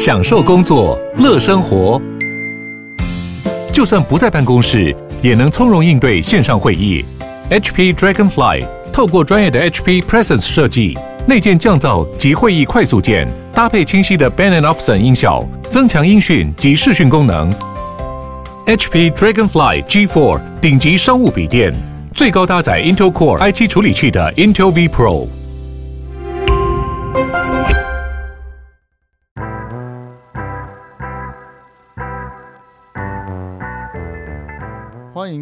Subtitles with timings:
[0.00, 2.00] 享受工作，乐生活。
[3.70, 7.04] 就算不在办公室，也能从容应对线上会议。
[7.50, 17.52] HP Dragonfly 透过专业的 HP Presence 设计，内建降噪及会议快速键，搭配清晰的 Bang & Olufsen 音效，增强音讯及视讯功能。
[18.64, 21.74] HP Dragonfly G4 顶级商务笔电，
[22.14, 25.28] 最高搭载 Intel Core i7 处理器的 Intel V Pro。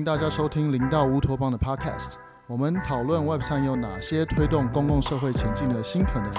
[0.09, 2.13] 大家收听零到乌托邦的 Podcast。
[2.47, 6.33] 我们讨论 Web 三有哪些推动公共社会前进的新可能，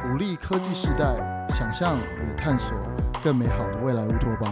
[0.00, 2.74] 鼓励科技时代想象也探索
[3.22, 4.50] 更美好的未来乌托邦。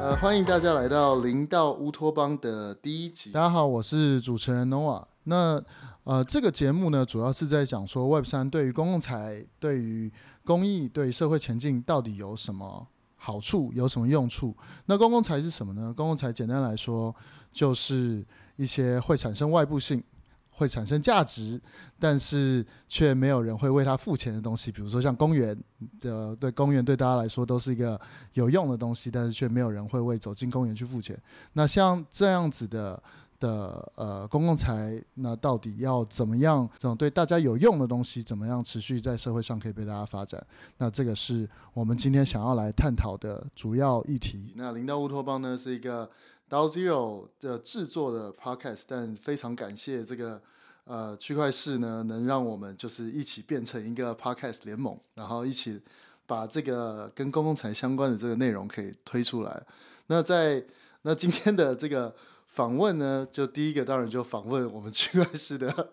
[0.00, 3.30] 呃，欢迎大家来到零到乌托邦的第一集。
[3.30, 5.04] 大家好，我是主持人 noa。
[5.26, 5.62] 那
[6.02, 10.12] 呃，这个节目呢，主要是在讲说 Web 三对于公共财、对于
[10.44, 14.54] 公益、对社会前进到底有什么好处，有什么用处？
[14.86, 15.92] 那公共财是什么呢？
[15.96, 17.14] 公共财简单来说，
[17.50, 18.24] 就是
[18.56, 20.02] 一些会产生外部性、
[20.50, 21.60] 会产生价值，
[21.98, 24.70] 但是却没有人会为它付钱的东西。
[24.70, 25.58] 比如说像公园
[26.00, 27.98] 的，对公园对大家来说都是一个
[28.34, 31.18] 有用的东西，但是却没有人会为走进公园去付钱。
[31.54, 33.02] 那像这样子的。
[33.44, 36.66] 的呃，公共财那到底要怎么样？
[36.78, 40.42] 这种对大家有用的东西，怎么样持续在社会上可以被大家发展？
[40.78, 44.54] 那这个是我们今天想要来探讨的主要议题。
[44.56, 46.08] 那零到乌托邦呢，是一个
[46.48, 50.40] DAO Zero 的制作的 Podcast，但非常感谢这个
[50.84, 55.78] 呃区块势呢，能让我们就是一起变成一个 Podcast 联盟，然后一起
[56.26, 59.62] 把这个跟公共财相关的这个内容可以推出来。
[60.06, 60.64] 那在
[61.02, 62.14] 那今天的这个。
[62.54, 65.90] 访问呢，就第一个当然就访问我们区块市的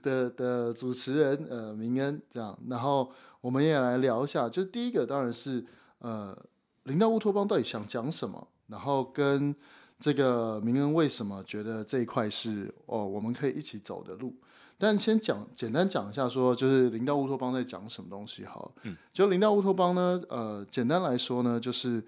[0.00, 5.66] 的的主持人呃明恩这样，然后我们也来聊一下，就第一个当然是
[5.98, 6.32] 呃
[6.84, 9.52] 零到乌托邦到底想讲什么，然后跟
[9.98, 14.32] 这个明恩为什么觉得这一块是哦我们可以一起走的路，
[14.78, 22.00] 但先讲简单讲一下说就是零到乌托邦在讲什么东西好，嗯，就零到乌托邦呢呃简单来说呢就是。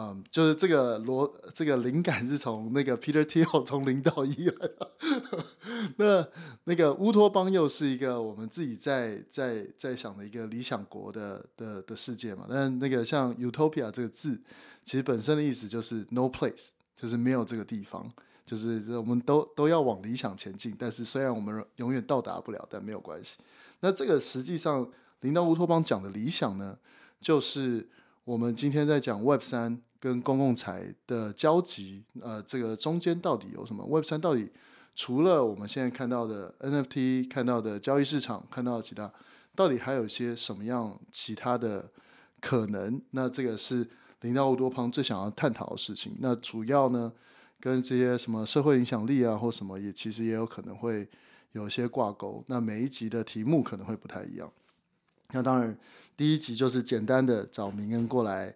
[0.00, 4.92] 嗯，就是这个罗，这个灵感是从那个 Peter Thiel 从零到一来的。
[5.96, 6.24] 那
[6.62, 12.46] 那个乌托邦又是一个我们自己在在在想的一个理想国的的的世界嘛。
[12.48, 14.40] 但那个像 Utopia 这个字，
[14.84, 18.08] 其实本身的意思就是 No place，就是没有这个地方，
[18.46, 20.76] 就是我们都都要往理想前进。
[20.78, 23.38] 但是虽然我们永远到达不了，但没有关系。
[23.80, 24.88] 那这个实际上
[25.22, 26.78] 零到乌托邦讲的理想呢，
[27.20, 27.88] 就是。
[28.28, 34.52] 我们今天在讲 Web 三跟公共财的交集，呃，这个中间到底有什么？Web 三到底
[34.94, 39.10] 除了我们现在看到的 NFT、看到的交易市场、看到的其他，
[39.54, 41.90] 到底还有一些什么样其他的
[42.38, 43.00] 可能？
[43.12, 43.88] 那这个是
[44.20, 46.14] 零到乌托邦最想要探讨的事情。
[46.20, 47.10] 那主要呢，
[47.58, 51.08] 跟这些什么社会影响力啊，或什么也其实也有可能会
[51.52, 52.44] 有一些挂钩。
[52.48, 54.52] 那每一集的题目可能会不太一样。
[55.30, 55.78] 那当然，
[56.18, 58.52] 第一集就是简单的找明恩过来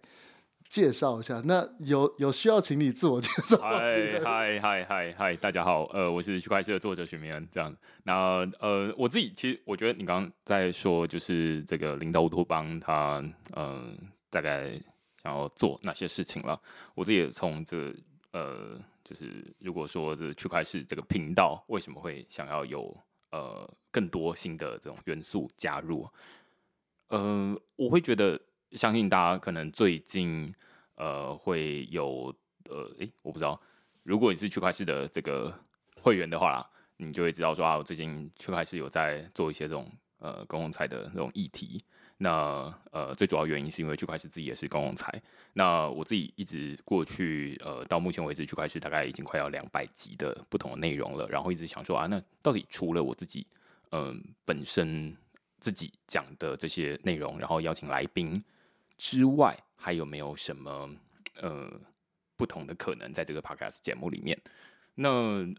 [0.69, 1.41] 介绍一下。
[1.45, 3.56] 那有有需要请你自我介绍？
[3.59, 7.49] 嗨嗨嗨嗨嗨，大家好，呃，我是区块势的作者许明恩。
[7.53, 7.72] 这样，
[8.03, 13.95] 那呃，我自己其实我觉得你刚刚在说，就是这个领导乌托邦，他嗯、呃，
[14.28, 14.72] 大概
[15.22, 16.61] 想要做哪些事情了？
[16.97, 17.95] 我自己也从这
[18.33, 22.93] 呃，就是如果说这区块势这个频道为什么会想要有
[23.31, 26.09] 呃更多新的这种元素加入？
[27.12, 28.41] 呃，我会觉得，
[28.71, 30.50] 相信大家可能最近
[30.95, 32.34] 呃会有
[32.71, 33.61] 呃，诶，我不知道，
[34.03, 35.55] 如果你是区块势的这个
[36.01, 39.87] 会员的话，你就会知道说啊，我最近区块势有在做一些这种
[40.21, 41.78] 呃公共财的那种议题。
[42.17, 45.22] 那呃，最主要原因是因为区块势自己也是公共财。
[45.53, 53.47] 那我自己一直过去呃到目前为止，区块势大概已经快要两百集的不同的内容了，然后一直想说啊，那到底除了我自己
[53.91, 55.15] 嗯、本身。
[55.62, 58.42] 自己讲的这些内容，然后邀请来宾
[58.98, 60.91] 之外，还有没有什么
[61.41, 61.72] 呃
[62.36, 64.36] 不同的可能在这个 podcast 节目里面？
[64.97, 65.09] 那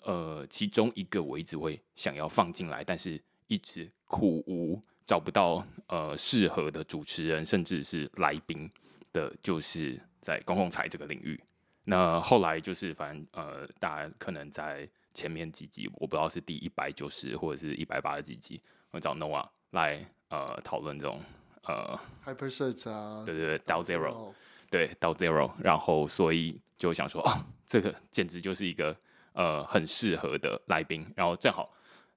[0.03, 8.69] 呃，其中一个我一直会想要放进来，但是一直苦无找不到呃适合的主持人，甚至是来宾
[9.13, 11.41] 的，就是在公共财这个领域。
[11.85, 18.61] 那后来就是反正呃，大家可能在前面几集，我不知道是第一百九十或者是一百八十几集，
[18.93, 19.45] 我找 Noah。
[19.73, 21.19] 来呃讨论这种
[21.63, 24.31] 呃 Hypersearch 啊，对对对，DAO Zero，
[24.69, 28.95] 对 DAO Zero，然后所以就想说哦，这个简直就是一个
[29.33, 31.73] 呃很适合的来宾，然后正好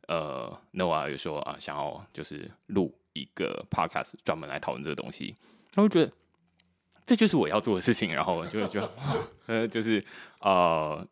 [0.06, 5.34] 呃 Noah 有说啊想要就是录一个 podcast 专门来讨论这个东西，
[5.74, 6.12] 然后觉得
[7.06, 8.86] 这就是我要做的事情，然后就就
[9.48, 10.04] 呃就是
[10.40, 11.02] 呃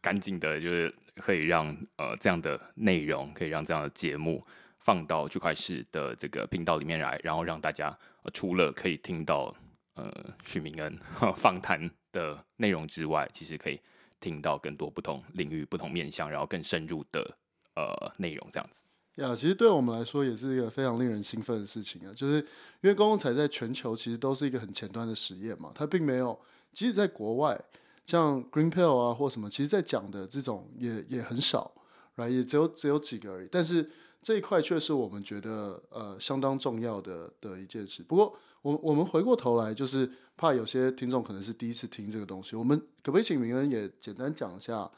[0.00, 4.44] 赶紧的，就是可以让呃这样的内容可以让这样的节目
[4.84, 7.96] 放到区块势的这个频道里面来，然后让大家、
[8.32, 9.54] 除了可以听到
[9.94, 10.12] 呃
[10.44, 10.98] 许明恩
[11.36, 13.80] 访谈的内容之外，其实可以
[14.20, 17.36] 听到更多不同领域、不同面向，然后更深入的
[17.74, 18.82] 呃内容，这样子。
[19.16, 22.36] 呀，其实对我们来说也是一个非常令人兴奋的事情啊，就是
[22.80, 26.38] 因为公共财在全球其实都是一个很前端的实验嘛，它并没有，
[26.72, 27.60] 即使在国外，
[28.06, 31.70] 像 Green Pill 啊或什么，其实在讲的这种也也很少
[32.14, 33.48] 来也只有只有几个而已。
[33.52, 33.90] 但是
[34.22, 38.02] 这一块却是我们觉得呃相当重要的的一件事。
[38.02, 40.10] 不过我我们回过头来就是。
[40.34, 44.90] 怕有些听众可能是第一次听这个东西，我们可不可以请明恩也简单讲一下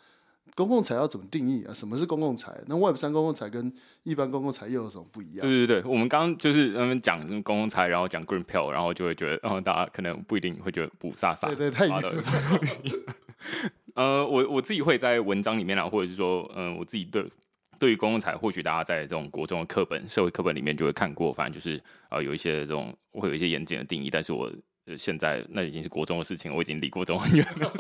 [0.54, 1.74] 公共财要怎么定义啊？
[1.74, 2.62] 什么是公共财？
[2.66, 3.70] 那 Web 三公共财跟
[4.04, 5.46] 一般公共财又有什么不一样？
[5.46, 11.48] 对对对，我们刚刚就是他们讲公共财，然后讲 Green Pill，然后就会觉得，然后大家可能不一定会觉得不飒飒。
[11.48, 12.22] 对对，太远了。
[13.96, 17.30] 呃，我我自己会在文章里面啊，或者是说，嗯、呃，我自己对
[17.84, 21.78] 对于公共财，或许大家在这种国中的课本、社会课本里面就会看过，反正就是
[22.08, 24.50] 呃有一些这种会有一些严谨的定义，但是我。
[24.98, 27.72] 现在那已经是国中的事情，我已经离国中很远了，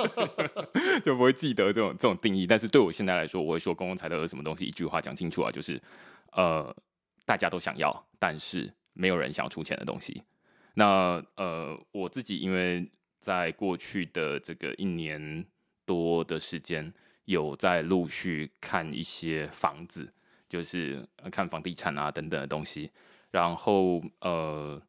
[1.04, 2.46] 就不会记得这种这种定义。
[2.46, 5.78] 但是对我现在来说，我会说公共财到底是什么东西，一句话讲清楚啊，就是
[6.32, 6.74] 呃，
[7.26, 10.22] 大家都想要，但是没有人想出钱的东西。
[10.72, 12.90] 那呃，我自己因为
[13.20, 15.44] 在过去的这个一年
[15.84, 16.90] 多的时间，
[17.24, 20.12] 有在陆续看一些房子，
[20.48, 22.90] 就是看房地产啊等等的东西，
[23.30, 24.82] 然后呃。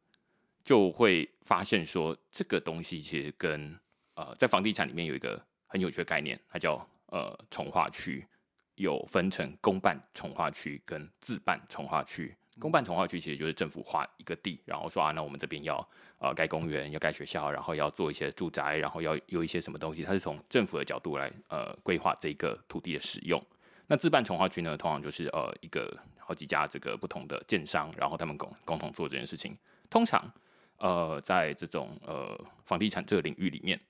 [0.66, 3.78] 就会发现说，这个东西其实跟
[4.14, 8.26] 呃，在房地产里面有一个很有趣的概念，它叫呃重化区，
[8.74, 12.34] 有分成公办重化区跟自办重化区。
[12.58, 15.76] 公办重化区其实就是政府划一个地，然后说啊，那我们这边要
[16.18, 23.42] 呃盖公园，要盖学校，然后要做一些住宅，然后要有一些什么东西，它是从政府的角度来呃规划这个土地的使用。
[23.86, 29.56] 那自办重化区呢，通常就是呃一个好几家这个不同的建商，然后他们共共同做这件事情，
[29.88, 30.30] 通常。
[30.78, 33.80] 呃，在这种呃房地产这个领域里面，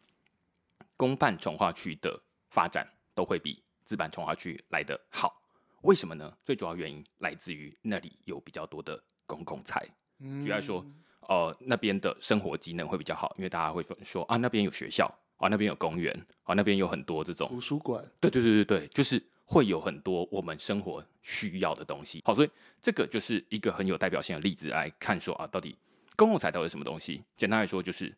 [0.97, 2.17] 公办重化区的
[2.49, 5.37] 发展都会比自办重化区来得好。
[5.83, 6.37] 为什么呢？
[6.43, 9.87] 最主要原因来自于那里有比较多的公共财。
[10.19, 10.85] 举例来说，
[11.29, 15.07] 呃，那边的生活机能会比较好，因为大家会说啊，那边有学校
[15.37, 16.13] 啊，那边有公园
[16.45, 18.03] 啊，那边有很多这种图书馆。
[18.21, 22.23] 对对对对对，就是会有很多我们生活需要的东西。
[22.25, 22.51] 好，所以
[22.81, 25.77] 这个就是一个很有代表性的例子来看说啊，到底。
[26.19, 27.23] 公共财到底是什么东西？
[27.37, 28.11] 简单来说，就是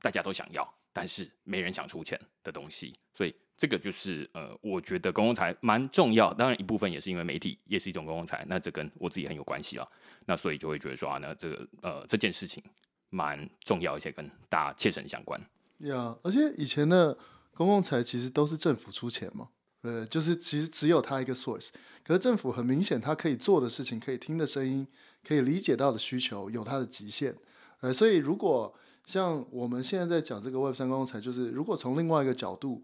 [0.00, 2.92] 大家都想要，但是没人想出钱的东西。
[3.14, 6.32] 所以这个就是呃，我觉得公共财蛮重要。
[6.34, 9.86] 当然一部分也是因为媒体也是一种公共财，那这跟我自己很有关系啊。
[10.26, 12.62] 那所以就会觉得说啊，那这个呃这件事情
[13.10, 15.40] 蛮重要，而且跟大家切身相关。
[15.78, 17.16] 呀，而且以前的
[17.54, 19.48] 公共财其实都是政府出钱嘛，
[19.82, 21.70] 呃，就是其实只有他一个 source。
[22.04, 24.86] 可是政府很明显，他可以做的事情，可以听的声音。
[25.26, 27.34] 可以理解到的需求有它的极限，
[27.80, 28.72] 呃，所以如果
[29.04, 32.80] 像我们现在在讲这个 Web 三公共财，就是如果从另外一个角度，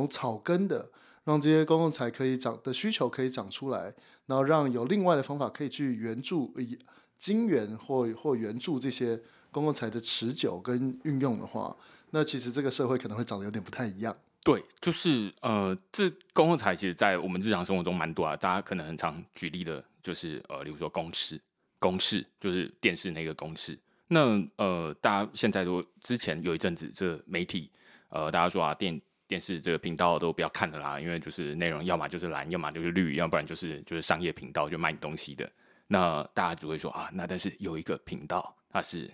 [0.00, 0.90] 用草根的，
[1.24, 3.94] 让这些公共财可以长的需求可以长出来，
[4.26, 6.78] 然后让有另外的方法可以去援助、以
[7.18, 9.20] 金援或或援助这些
[9.50, 11.76] 公共财的持久跟运用的话，
[12.10, 14.14] 那其实这个社会可能会长得有点不太一样。
[14.42, 21.40] 对，就是呃，这公共财其实，在我们日常生活中蛮多啊，大家可能很常举例的，就是呃，例如说公视。
[21.80, 27.70] 公视就是电视那个公视，那呃，大家现在都之前有一阵子，这媒体
[28.08, 35.50] 呃，大家说啊，电电视这个频道都不要看了啦，因为就是内容要么就是蓝，要么就是绿，要不然就是就是商业频道就卖你东西的。
[35.86, 39.10] 那大家只会说啊，那但是有一个频道，它是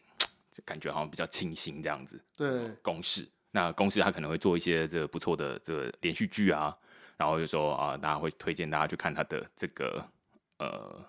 [0.64, 2.22] 感觉好像比较清新这样子。
[2.36, 6.76] 对，公式，那公式它可能会做一些这个不错的这个连续剧啊，
[7.16, 10.04] 然后就说啊，大家会推荐大家去看它的这个
[10.58, 11.04] 呃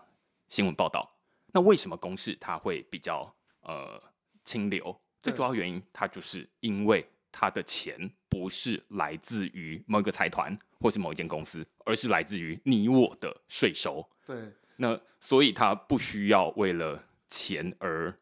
[0.49, 1.09] 新闻报道。
[1.53, 3.31] 那为什么公式它会比较
[3.61, 4.01] 呃
[4.43, 4.99] 清流？
[5.21, 14.07] 最主要原因，它就是因为它的钱不是来自于某一个财团或是某一间公司，而是来自于你我的税收。
[14.25, 14.37] 对，
[14.77, 18.13] 那所以他不需要为了钱而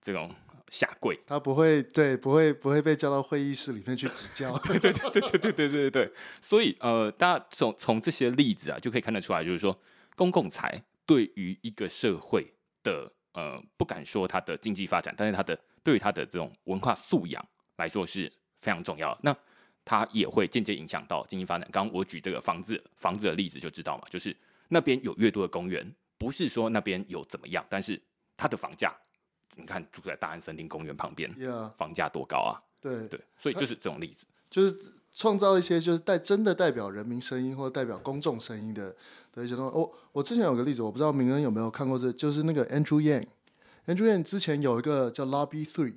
[0.00, 0.34] 这种
[0.68, 4.56] 下跪，他不会对，不会不会被叫到会议室里面去指教。
[4.66, 6.12] 对对对对对对对对对。
[6.40, 9.78] 所以呃，大家从从这些例子啊，就可以看得出来，就是说
[10.16, 12.52] 公共财对于一个社会。
[12.84, 17.42] 的呃，不敢说它的经济发展，但是它的对于它的这种文化素养
[17.78, 18.30] 来说是
[18.64, 19.16] 非常重要。
[19.22, 19.36] 那
[19.84, 21.68] 它也会间接影响到经济发展。
[21.70, 24.34] 刚刚我举这个房子房子的例子就知道嘛，就是
[24.68, 28.00] 那边有越多的公园，不是说那边有怎么样，但是
[28.34, 28.94] 它的房价，
[29.56, 31.70] 你看住在大安森林公园旁边，Yeah.
[31.72, 32.64] 房价多高啊？
[32.80, 34.74] 对对，所以就是这种例子，就是
[35.12, 38.96] 创造一些就是代真的代表人民声音或代表公众声音的
[39.32, 39.76] 的一些东西。
[39.76, 45.96] 哦，我之前有个例子，我不知道明恩有没有看过这，这就是那个 Andrew Yang，Andrew Yang 之前有一个叫 Lobby Three。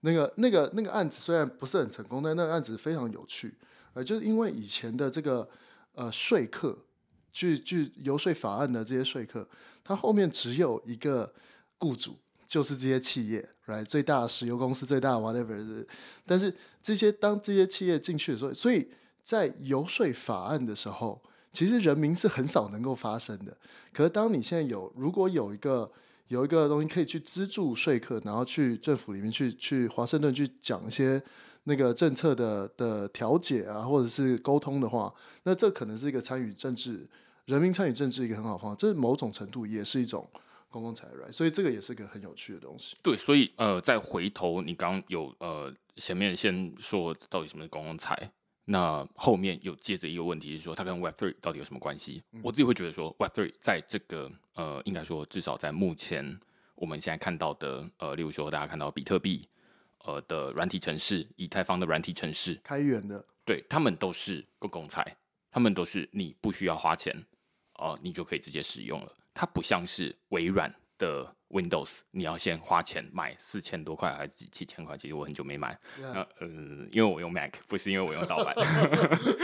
[0.00, 3.54] 那个、那个、那个案子虽然不是很成功，但那个案子非常有趣，
[3.94, 5.48] 呃，就是因为以前的这个
[5.94, 6.78] 呃说客，
[7.32, 9.48] 去去游说法案的这些说客，
[9.82, 11.32] 他后面只有一个
[11.78, 13.84] 雇主，就是这些企业，right？
[13.84, 15.86] 最大的石油公司，最大的 whatever，
[16.24, 18.88] 但是这些当这些企业进去的时候，所以
[19.24, 21.20] 在游说法案的时候，
[21.52, 23.56] 其实人民是很少能够发声的。
[23.92, 25.90] 可是当你现在有，如果有一个
[26.28, 31.22] 有一个东西可以去资助说客，然后去政府里面去去华盛顿去讲一些
[31.64, 35.12] 那个政策的的调解啊，或者是沟通的话，
[35.44, 37.06] 那这可能是一个参与政治、
[37.46, 38.76] 人民参与政治一个很好方法。
[38.76, 40.28] 这某种程度也是一种
[40.70, 42.96] 公共财所以这个也是个很有趣的东西。
[43.02, 48.30] 对，所以呃，再回头你刚有呃前面先说到底什么是公共财。
[48.70, 52.22] 那后面又接着一个问题是说，它跟 Web Three 到底有什么关系？
[52.32, 56.38] 嗯、我自己会觉得说，Web Three 在这个呃，应该说至少在目前
[56.74, 59.40] 我们现在看到的呃，例如说大家看到比特币
[60.04, 65.16] 呃的软体城市、以太坊的软体城市，开源的，对，他们都是公共财，
[65.50, 67.16] 他们都是你不需要花钱
[67.76, 69.16] 哦、呃，你就可以直接使用了。
[69.32, 71.34] 它不像是微软的。
[71.50, 74.98] Windows，你要先花钱买四千多块还是几七千块？
[74.98, 75.78] 其实我很久没买。
[75.98, 76.46] 那呃，
[76.92, 78.54] 因为我用 Mac，不是因为我用盗版。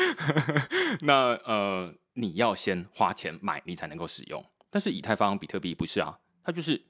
[1.01, 4.45] 那呃，你要先花钱买，你才能够使用。
[4.69, 6.85] 但是以太坊、比特币不是啊，它就是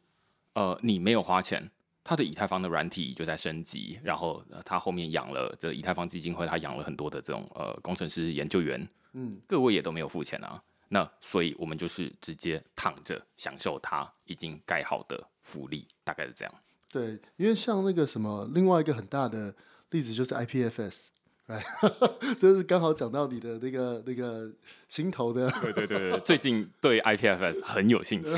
[0.54, 1.71] 呃，你没有花钱，
[2.02, 8.85] 它的以太坊的软体就在升级，然后它后面养了这以太坊基金会，它养了很多的这种呃工程师、研究员。
[9.12, 10.61] 嗯，各位也都没有付钱啊。
[10.88, 16.54] 那所以，我们就是直接躺着享受它已经盖好的福利，大概是这样。
[16.90, 19.54] 对，因为像那个什么，另外一个很大的
[19.90, 21.08] 例子就是 IPFS，
[21.46, 21.62] 哎，
[22.38, 24.52] 就是刚好讲到你的那个那个
[24.88, 25.50] 心头的。
[25.60, 28.30] 对对对对，最近对 IPFS 很有兴趣。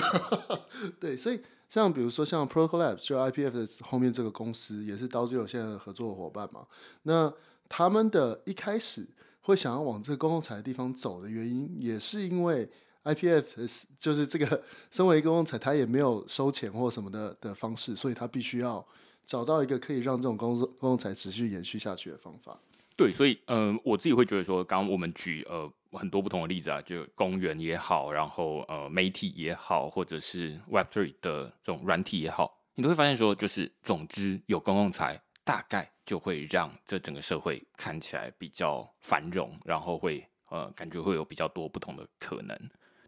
[0.98, 6.66] 对，所以像比如说像 Protocol Labs，就 IPFS 后面这个公司也是刀之友现在的合作伙伴嘛。
[7.02, 7.32] 那
[7.68, 9.06] 他们的一开始。
[9.46, 12.68] 会想要往这个公共财的地方走的原因，也是因为
[13.04, 14.60] IPFS 就是这个
[14.90, 18.84] 身为公共财，它也没有收钱或什么的的方式，所以它必须要
[19.24, 22.58] 找到一个可以让这种公共公共财持续延续下去的方法。
[22.96, 35.22] 对，所以嗯、我自己会觉得说，刚刚我们举呃很多不同的例子啊，就公园也好，然后呃媒体也好，或者是 Web Three 的这种软体也好，你都会发现说，就是总之有公共财。
[35.44, 42.56] 大概就会让这整个社会看起来比较繁荣，然后会呃感觉会有比较多不同的可能。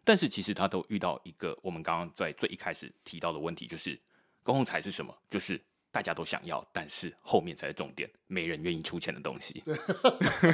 [0.03, 3.97] 但是其实他都遇到一个我们刚刚在最一开始提到的问题，就是
[4.43, 5.17] 公共财是什么？
[5.29, 5.59] 就是
[5.91, 9.63] 大家都想要，但是后面才是重点，没人愿意出钱的东西。
[9.65, 9.75] 对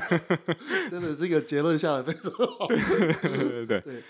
[0.91, 2.67] 真的，这个结论下来非常好。
[2.67, 4.03] 对对对对，对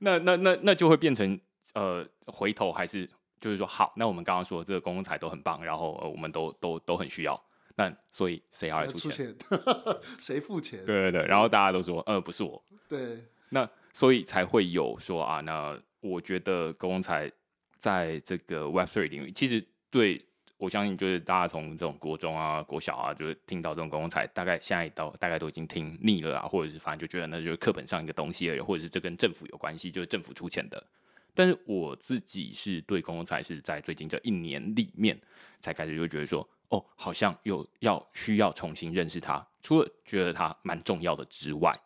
[0.00, 1.40] 那那那那那就会变成
[1.74, 3.08] 呃回头还是。
[3.40, 7.40] 就是说，好，那我们刚刚说这个公共财都很棒，然后呃，我们都都都很需要，
[7.78, 9.32] 那所以谁要来出钱？
[10.18, 10.84] 谁付钱？
[10.84, 12.60] 对对对，然后大家都说，呃，不是我。
[12.88, 17.30] 对，那所以才会有说啊，那我觉得公共财
[17.78, 20.20] 在这个 Web Three 领域，其实对
[20.56, 30.84] 我相信，就是大家从这种国中啊、国小啊，就是听到这种公共财，大概现在到大概都已经听腻了啊，或者是反正就觉得那就是课本上一个东西而已，或者是这跟政府有关系，就是政府出钱的。
[31.32, 35.16] 但是我自己是对公共财是在最近这一年里面
[35.60, 39.46] 才开始就觉得说，哦，好像有要需要重新认识他。
[39.62, 41.78] 除了觉得他蛮重要的之外，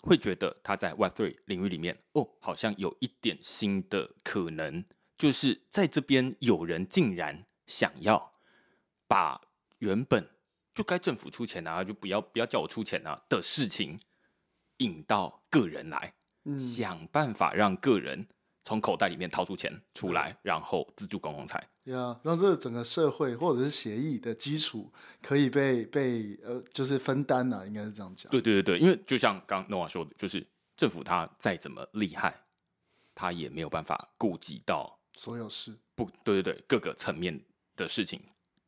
[0.00, 4.84] 会觉得他在 Web3 领域里面，哦，好像有一点新的可能，
[5.16, 8.32] 就是在这边有人竟然想要
[9.06, 9.40] 把
[9.78, 10.28] 原本
[10.74, 14.00] 就该政府出钱啊，就不要不要叫我出钱啊的事情
[14.78, 18.26] 引到个人来，嗯，想办法让个人。
[18.64, 28.30] 从口袋里面掏出钱出来，然后资助公共财，对啊，让这个整个社会或者是协议的基础可以被被呃，就是分担呐、啊，应该是这样讲。
[28.30, 32.34] 对对对对，因为就像刚 Noah 说的，就是政府他再怎么厉害，
[33.14, 35.76] 他也没有办法顾及到所有事。
[35.94, 37.38] 不对对对，各个层面
[37.76, 38.20] 的事情，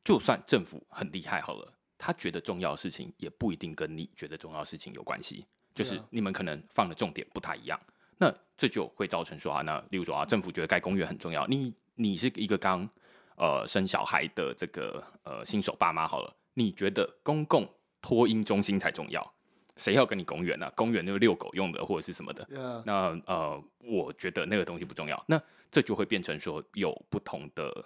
[0.02, 7.80] 就算政府很厉害好了，他觉得重要的事情也不一定跟你觉得重要的事情有关系，就是你们可能放的重点不太一样。
[8.18, 12.88] 那这就会造成说啊，那例如说啊，政府觉得盖公园很重要，你你是一个刚
[13.36, 17.68] 呃生小孩的这个呃新手爸妈好了，你觉得公共
[18.00, 19.32] 托婴中心才重要。
[19.76, 20.72] 谁要跟你公园呢、啊？
[20.76, 22.46] 公园就是遛狗用的，或者是什么的。
[22.86, 25.20] 那呃，我觉得那个东西不重要。
[25.26, 27.84] 那这就会变成说有不同的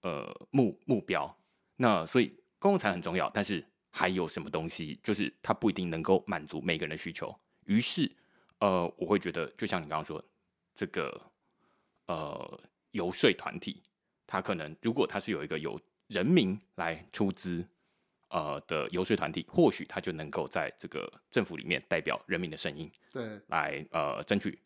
[0.00, 1.36] 呃目目标。
[1.76, 2.28] 那所以
[2.58, 7.36] 公共财很重要，但是还有什么东西，就是它不一定能够满足每个人的需求。
[7.66, 8.10] 于是
[8.58, 10.22] 呃，我会觉得，就像你刚刚说，
[10.74, 11.20] 这个
[12.06, 12.60] 呃
[12.90, 13.82] 游说团体，
[14.26, 17.66] 它可能如果它是有一个由人民来出资。
[18.28, 24.58] 呃的游说团体，或许他就能够在这个政府里面代表人民的声音，对，来呃争取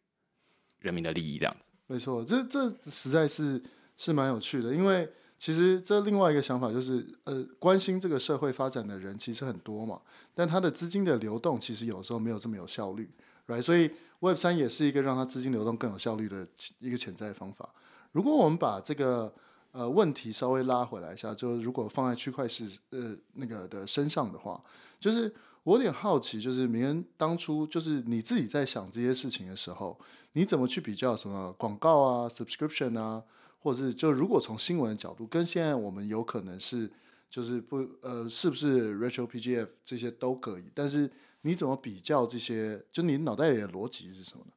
[0.78, 1.68] 人民的利益，这样子。
[1.86, 3.62] 没错，这这实在是
[3.98, 5.06] 是蛮有趣的，因为
[5.38, 10.00] 其实这另外一个想法就是，呃，关心这个社会发展的人其实很多嘛，
[10.34, 13.10] 但他的资金的流动其实有时候没有这么有效率
[13.50, 13.62] ，right？
[13.62, 13.90] 所以
[14.20, 16.46] Web 三也是一个让它资金流动更有效率的
[16.78, 17.68] 一个潜在方法。
[18.12, 19.32] 如果我们把这个
[19.72, 24.60] 呃，问题稍微拉回来一下，就如果放在区块市呃那个的身上的话，
[24.98, 29.96] 就是我有点好奇，就是明恩当初就是你自己在想这些事情的时候，
[30.32, 33.22] 你怎么去比较什么广告啊、subscription 啊，
[33.60, 36.90] 或者是就如果从新闻的角度，跟现在我们有可能是
[37.30, 41.08] 就是不呃是不是 retro PGF 这些都可以，但是
[41.42, 42.84] 你怎么比较这些？
[42.92, 44.52] 就你脑袋里的逻辑是什么呢？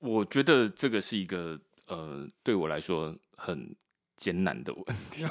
[0.00, 3.74] 我觉得这个是一个呃对我来说很。
[4.14, 5.24] 艰难的问题，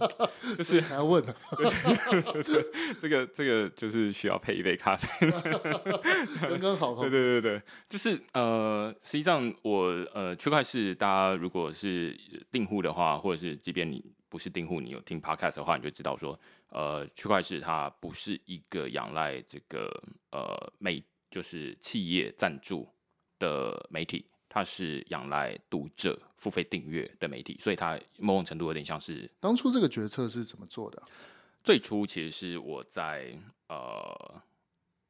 [0.56, 1.36] 就是才问的。
[2.98, 5.30] 这个这个就是需要配一杯咖啡，
[6.48, 6.94] 刚刚好。
[6.94, 12.18] 对对对对，就是呃，实际上我呃，区块市大家如果是
[12.50, 19.88] 订户的话，或者是即便你不是订户，你有听 podcast 的话，你就知道说，呃，区块市它不是一个仰赖这个
[20.30, 22.88] 呃媒，就是企业赞助
[23.38, 24.24] 的媒体。
[24.50, 31.02] 它是仰赖读者付费订阅的媒体，所以它某种程度有点像是当初这个决策是怎么做的？
[31.62, 33.30] 最初其实是我在
[33.68, 34.42] 呃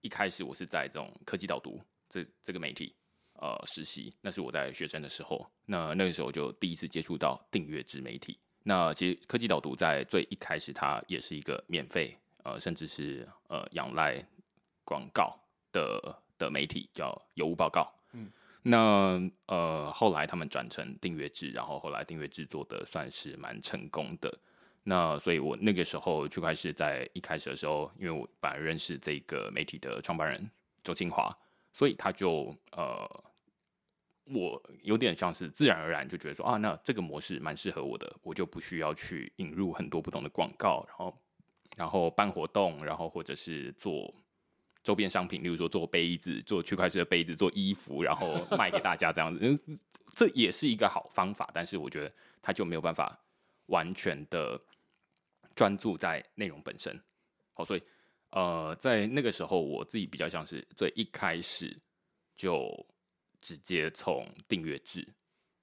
[0.01, 2.93] 一开始我是在这种科技导读这这个媒体
[3.35, 8.37] 呃实习，那是我在学生的时候，那那个时候就第一次接触到订阅制媒体。
[8.69, 14.23] 那其实科技导读在最一开始它也是一个免费呃甚至是呃仰赖
[14.85, 15.35] 广告
[15.73, 17.91] 的的媒体，叫有物报告。
[18.13, 18.31] 嗯。
[18.63, 24.39] 那呃，后来他们转成订阅制，然后后来订阅制做的算是蛮成功的。
[24.83, 30.51] 那所以我那个时候就开始在一开始的时候，因为我本来认识这个媒体的创办人
[30.85, 31.35] 周清华，
[31.73, 33.25] 所以他就呃，
[34.33, 41.19] 我有点像是自然而然就觉得说啊，那这个模式蛮适合我的，我就不需要去引入很多不同的广告，然后
[41.77, 44.15] 然后办活动，然后或者是做。
[44.85, 49.79] 周边商品，例如说做杯子、做区块式的杯子、做衣服，然后 卖给大家这样子，
[50.13, 51.51] 这也是一个好方法。
[51.53, 52.11] 但是我觉得
[52.41, 53.19] 它就没有办法
[53.67, 54.59] 完全的
[55.55, 56.99] 专注在内容本身。
[57.53, 57.83] 好，所以
[58.31, 61.77] 呃，在那个时候，我自己比较像是最一开始
[62.35, 62.87] 就
[63.41, 65.07] 直接从订阅制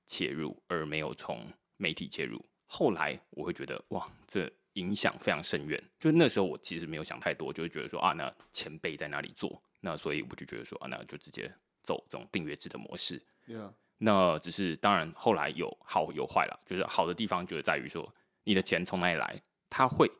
[0.08, 2.44] 切入，而没有从媒体切入。
[2.66, 4.52] 后来我会觉得，哇，这。
[4.76, 11.50] 影响非常深远，就那时候我其实没有想太多，就会觉得说啊，那前辈在哪里做，那所以我就觉得说啊，那就直接
[11.82, 13.24] 走这种订阅制的模式。
[13.48, 13.72] Yeah.
[13.98, 20.12] 那只是当然后来有好有坏了，就是好的地方就是在于说你的钱从哪里来，它会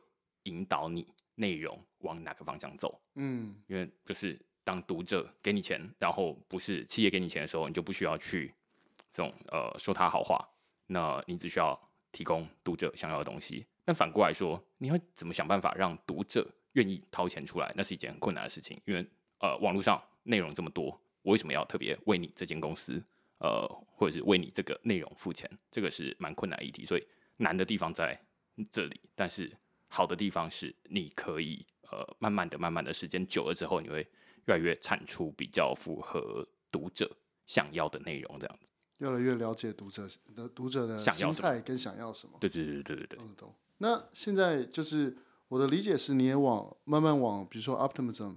[0.44, 2.98] 引导你内容往哪个方向走。
[3.16, 8.52] 嗯，因为就是当读者给你钱，然后不是企业给你钱的时候，你就不需要去
[9.12, 10.44] 这种呃说他好话，
[10.88, 13.64] 那你只需要提供读者想要的东西。
[13.84, 17.70] 但反过来说，你要怎么想办法让读者愿意掏钱出来？
[17.76, 19.06] 那是一件很困难的事情，因为
[19.38, 20.86] 呃，网络上内容这么多，
[21.22, 23.00] 我为什么要特别为你这间公司，
[23.38, 25.48] 呃，或者是为你这个内容付钱？
[25.70, 28.20] 这个是蛮困难议题，所以难的地方在
[28.72, 29.00] 这里。
[29.14, 34.04] 但是好的地方是，你可以呃，慢慢的、慢慢的时间久了之后，你会
[34.46, 37.10] 越来越产出比较符合读者
[37.44, 38.66] 想要的内容，这样子。
[38.98, 42.38] 越来越了解读者的读者的心态跟想要什么。
[42.40, 43.18] 对对对对对对。
[43.18, 43.54] 懂懂。
[43.78, 45.14] 那现在就是
[45.48, 48.36] 我的理解是，你也往慢慢往，比如说 Optimism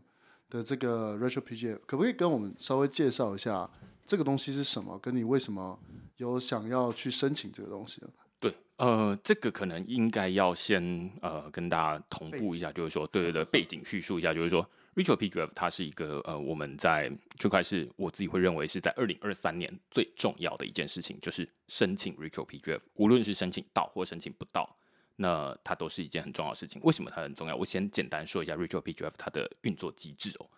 [0.49, 3.69] 的这个 Retro PGF，可不可以跟我们稍微介绍一下
[4.05, 4.99] 这个东西是什么？
[4.99, 5.79] 跟你为什么
[6.17, 8.09] 有想要去申请这个东西呢？
[8.37, 14.67] 对，呃，这个可能应该要先呃跟大家同步一下，就是说，对对对， 背景叙述一下，就是说
[14.99, 17.09] ，Retro PGF 它是一个呃我们在
[17.39, 24.75] 区块是我自己会认为是在二零二三年最重要的一件事情，就是申请 Retro PGF，无论是申请到或申请不到。
[25.21, 26.81] 那它都是一件很重要的事情。
[26.81, 27.53] 为什么它很重要？
[27.53, 30.49] 我先简单说一下 Retro PGF 它的运作机制哦。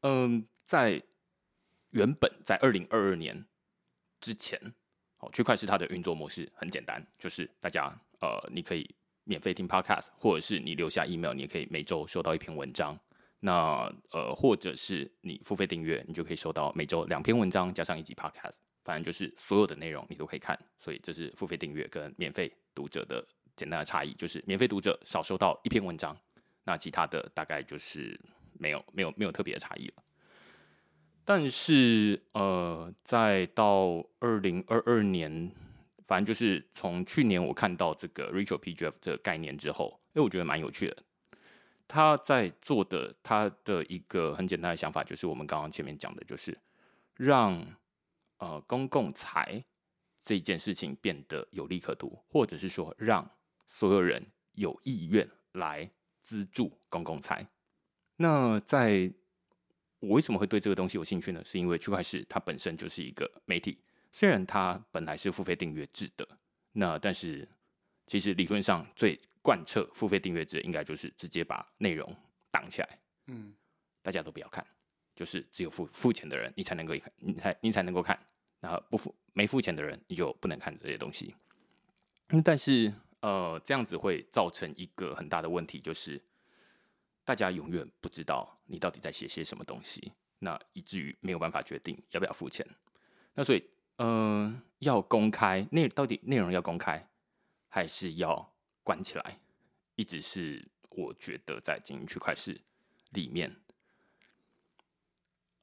[0.00, 1.02] 嗯，在
[1.90, 3.44] 原本在二零二二年
[4.22, 4.58] 之前，
[5.18, 8.88] 哦，区块是它的运作模式很简单，就是大家呃，你可以
[9.24, 12.98] 免费听 Podcast，或者是你留下 email，你也可以每周收到一篇文章。
[13.44, 18.58] 那呃，或者是你付费订阅，你就可以收到每周两篇文章加上一集 Podcast。
[18.84, 23.24] 反正就是所有的内容你都可以看，所以这是付费订阅跟免费读者的
[23.54, 26.16] 简单的差异，就是免费读者少收到一篇文章，
[26.64, 28.18] 那其他的大概就是
[28.58, 30.02] 没有没有没有特别的差异了。
[31.24, 35.52] 但是呃，再到二零二二年，
[36.08, 40.96] 反正就是从去年我看到这个 Retro PGF 这个概念之后，因为我觉得蛮有趣的。
[41.86, 46.58] 他在做的他的一个很简单的想法，就是我们刚刚前面讲的，就是
[47.16, 47.64] 让。
[48.38, 49.64] 呃，公共财
[50.20, 53.30] 这件事情变得有利可图，或者是说让
[53.68, 54.20] 所有人
[54.54, 55.88] 有意愿来
[56.24, 57.46] 资助公共财。
[58.16, 59.08] 那在
[60.00, 61.40] 我为什么会对这个东西有兴趣呢？
[61.44, 63.78] 是因为区块链它本身就是一个媒体，
[64.10, 66.26] 虽然它本来是付费订阅制的，
[66.72, 67.48] 那但是
[68.08, 72.16] 其实理论上最贯彻付费订阅制，应该就是直接把内容
[72.50, 73.52] 挡起来，嗯，
[74.00, 74.64] 大家都不要看，
[75.14, 78.18] 就是只有付付钱的人，你才能够看，你才你才能够看。
[78.60, 81.34] 然后不付没付钱的人，你就不能看这些东西。
[82.44, 86.22] 但是呃，这样子会造成一个很大的问题，就是
[87.24, 92.64] 大家永远不知道你到底在写些什么东西，那以至于没有办法决定要不要付钱。
[93.34, 97.08] 那所以，嗯、呃，要公开内到底内容要公开，
[97.68, 98.51] 还是要
[98.82, 99.38] 关起来，
[99.96, 102.60] 一直是我觉得在经营区块市
[103.10, 103.56] 里面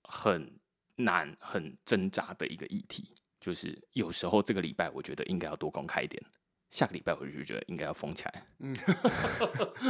[0.03, 0.57] 很。
[1.01, 6.21] 难很挣扎的一个议题，就是有时候这个礼拜我觉得应该要多公开一点，
[6.71, 8.45] 下个礼拜我就觉得应该要封起来。
[8.57, 8.75] 嗯，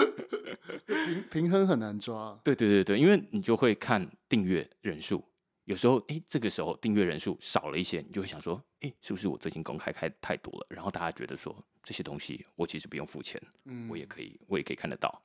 [0.85, 2.39] 平平衡很难抓。
[2.43, 5.27] 对对对对，因为你就会看订阅人数，
[5.69, 10.65] 有时候哎，这个时候订阅人数少了一些，你就会想说，哎，是不是我最近公开开太多了？
[10.71, 15.21] 然后大家觉得说这些东西我其实不用付钱，嗯，我也可以，我也可以看得到。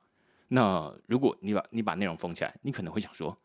[0.47, 3.35] 那如果你把你把内容封起来，你可能会想说。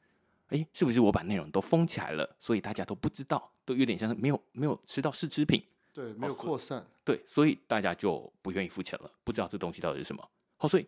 [0.49, 10.29] 哎，是不是我把内容都封起来了，所以大家都不知道，都有点像是没有没有吃到试吃品，对，没有扩散，对，所以大家就不愿意付钱了，不知道这东西到底是什么。
[10.57, 10.85] 好，所以，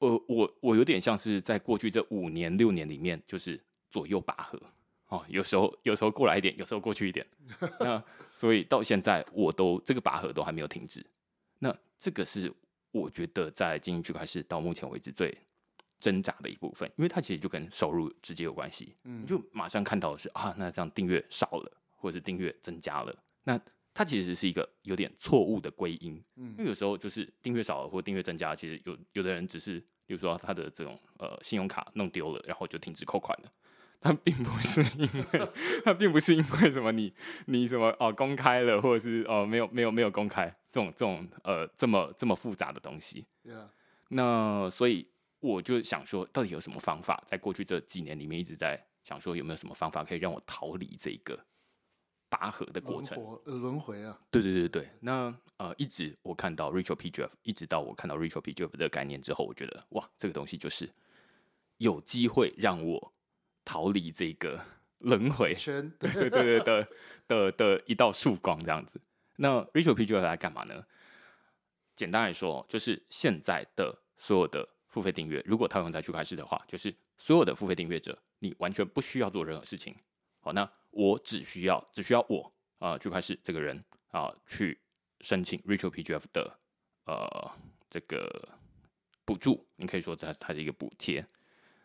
[0.00, 3.58] 呃，我我有点像是在过去这五年六年里面，就是
[3.90, 4.60] 左右拔河，
[5.08, 7.26] 哦，有时候有时候过来一点，有时候过去一点，
[7.80, 11.04] 那所以到现在我都这个拔河都还没有停止。
[11.58, 12.52] 那这个是
[12.92, 15.36] 我觉得在经营区块是到目前为止最。
[16.00, 18.94] 挣扎的一部分，因为它其实就跟收入直接有关系。
[19.02, 23.60] 嗯，你就马上看到的是啊，那这样订阅少了，或者是订阅增加了，那
[23.92, 26.22] 它其实是一个有点错误的归因。
[26.36, 33.52] 嗯，因为有时候就是订阅少了或订阅增加，其实有有的人只是，比如说他的这种呃信用卡弄丢了，然后就停止扣款了。
[34.00, 35.48] 他并不是因为，
[35.84, 37.12] 他并不是因为什么你
[37.46, 43.26] 你什么哦、呃、公开了，或者是哦、呃、没有没有没有公开这种这种呃这么这么复杂的东西。
[43.44, 43.68] Yeah.
[44.08, 45.08] 那所以。
[45.40, 47.22] 我就想说，到底有什么方法？
[47.24, 51.38] 在过去这几年里面，一直在想说，有没有什么方法可以让我逃离这个
[52.28, 53.16] 拔河的过程？
[53.44, 54.18] 轮回啊！
[54.32, 54.88] 对对对对。
[54.98, 60.90] 那呃，一直我看到 rachel pgf 一直到我看到 Retro PGF 的概念之后，我觉得哇，这个东西就是
[61.76, 63.14] 有机会让我
[63.68, 64.58] 逃离这个
[65.00, 66.88] 轮回圈， 对对对对的
[67.26, 68.98] 的的一道曙光这样子。
[69.36, 70.86] 那 Retro PGF 来干嘛呢？
[71.94, 74.66] 简单来说，就是现在的所有的。
[74.88, 79.94] 付费订阅，如果套用在区块势的话，就是所有的付费订阅者，你完全不需要做任何事情。
[80.40, 84.80] 好，那我只需要只需要我啊，区块势这个人啊，去
[85.20, 86.58] 申请 Retro PGF 的
[87.04, 87.52] 呃
[87.90, 88.48] 这个
[89.26, 91.26] 补助，你可以说这是它的一个补贴。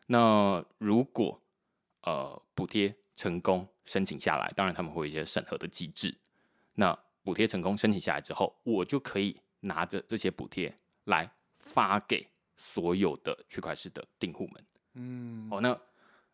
[0.08, 1.43] 那如果
[2.04, 6.16] 呃补贴成功申请下来，当然他们会有一些审核的机制。
[6.76, 12.28] 那补贴成功申请下来之后，我就可以拿着这些补贴来发给。
[12.56, 15.78] 所有的区块链的订户们，嗯，哦，那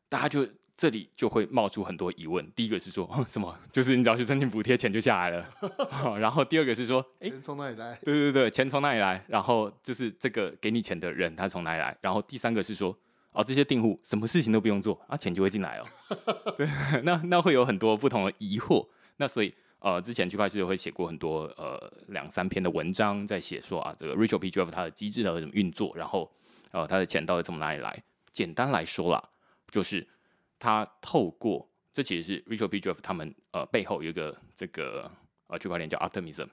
[0.10, 2.45] 大家就这里就会冒出很多疑问。
[2.51, 3.58] 第一个是说， 什么？
[3.71, 5.49] 就是你只要去申请补贴，钱就下来了。
[6.19, 7.97] 然后第二个是说，钱从哪里来？
[8.03, 9.23] 对对对，钱从哪里来？
[9.29, 11.97] 然后就是这个给你钱的人，他从哪里来？
[12.01, 12.95] 然后第三个是说，
[13.39, 15.86] 哦，这些订户什么事情都不用做，啊，钱就会进来哦。
[16.58, 16.67] 对，
[17.04, 18.88] 那那会有很多不同的疑惑。
[19.17, 19.54] 那所以。
[19.82, 26.30] 呃，之前区块势会写过很多呃两三篇的文章，在写说啊，这个 Retro PGF 它的机制到底怎么运作，然后
[26.71, 28.04] 呃它的钱到底从哪里来？
[28.34, 29.30] 简单来说啦，
[29.71, 30.06] 就是
[30.60, 35.10] 它透过这其实是 Retro PGF 他们呃背后有一个这个
[35.47, 36.49] 呃区块链叫 Optimism，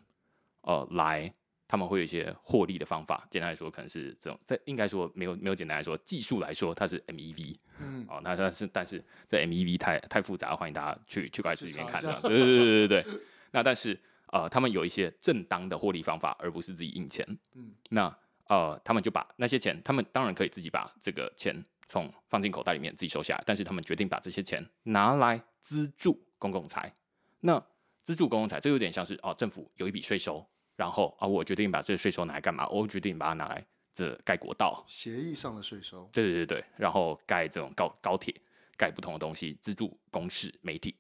[0.61, 1.35] 呃来。
[1.69, 13.21] 他们会有一些获利的方法，简单来说，可能是这种，在应该说没有没有简单来说，技术来说它是 MEV，嗯，哦，那但是但是这 MEV 太太复杂，欢迎大家去区块势里面看的，对对对对对。
[13.51, 13.99] 那但是
[14.33, 26.95] 呃，他们有一些正当的获利方法，而不是自己印钱，嗯，那呃，他们就把那些钱，他们当然可以自己把这个钱从放进口袋里面自己收下来，但是他们决定把这些钱拿来资助公共财。
[27.41, 27.65] 那
[28.03, 32.69] 资助公共财，这有点像是哦，政府有一笔税收，然后啊，我决定把这个税收拿来干嘛？
[32.69, 36.09] 我决定把它拿来这盖国道，协议上的税收。
[36.13, 38.35] 对对对对，然后盖这种高高铁，
[38.77, 40.95] 盖不同的东西，资助公事媒体。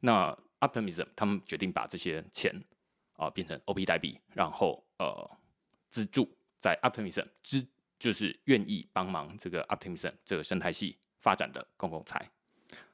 [0.00, 2.54] 那 Optimism 他们决定把这些钱
[3.14, 5.30] 啊、呃、变成 OP 代币，然后呃
[5.90, 7.66] 资助在 Optimism 之
[7.98, 12.30] 就是愿意帮忙这个 Optimism 这个生态系发展的公共财。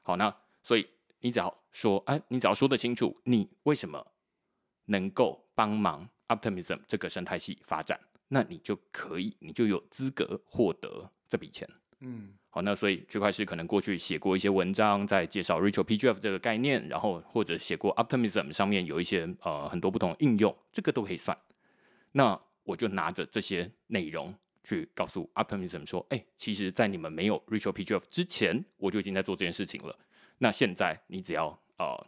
[0.01, 0.87] 好，那所以。
[1.19, 4.13] 你只要说，哎，你只要说得清楚，你为什么
[4.85, 11.67] 能够帮忙 Optimism 这个生态系发展，那你就可以，你就有资格获得这笔钱。
[11.99, 21.35] 嗯，好，那所以区块是可能过去写过一些文章，在介绍 Ritual PGF 这个概念，然后或者写过 Optimism 上面有一些呃很多不同的应用，这个都可以算。
[22.11, 29.97] 那我就拿着这些内容去告诉 Optimism 说，哎，其实，在你们没有 Ritual PGF 之前，我就已经在做这件事情了。
[30.37, 32.07] 那现在你只要呃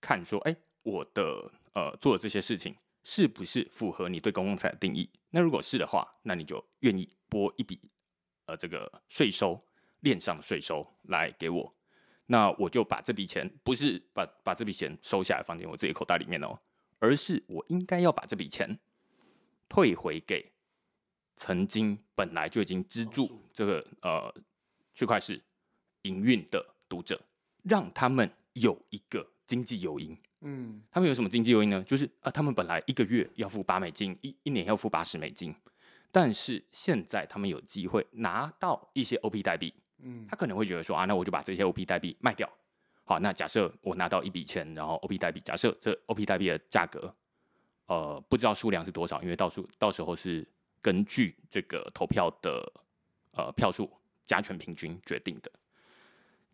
[0.00, 5.08] 看说，哎、欸，我的呃做的这些事情是不是符合你对公共财的定义？
[5.30, 7.80] 那如果是的话，那你就愿意拨一笔
[8.46, 9.64] 呃这个税收
[10.00, 11.74] 链上的税收来给我，
[12.26, 16.58] 那我就把这笔钱不是把把这笔钱收下来放进我自己口袋里面哦，
[16.98, 18.80] 而是我应该要把这笔钱
[19.68, 20.52] 退回给
[21.36, 24.34] 曾经本来就已经资助这个呃
[24.94, 25.40] 区块市
[26.02, 26.74] 营运的。
[26.86, 27.20] 读者，
[27.64, 30.16] 让他们有一个经济诱因。
[30.46, 31.82] 嗯，他们有什么经济诱因呢？
[31.84, 35.54] 就是啊，他们本来一个月要付八美金，一一年要付八十美金，
[36.12, 39.72] 但是现在他们有机会拿到一些 OP 代币。
[40.02, 42.46] 嗯，他可能会觉得说啊，那我就把这些 OP 代币卖掉。
[43.04, 47.14] 好，那假设我拿到一笔钱，然后 OP 代币，假设这 OP 代币的价格，
[47.86, 50.46] 呃，不知道数量是多少，因为到时到时候是
[50.82, 52.72] 根据这个投票的
[53.32, 53.90] 呃票数
[54.26, 55.50] 加权平均决定的。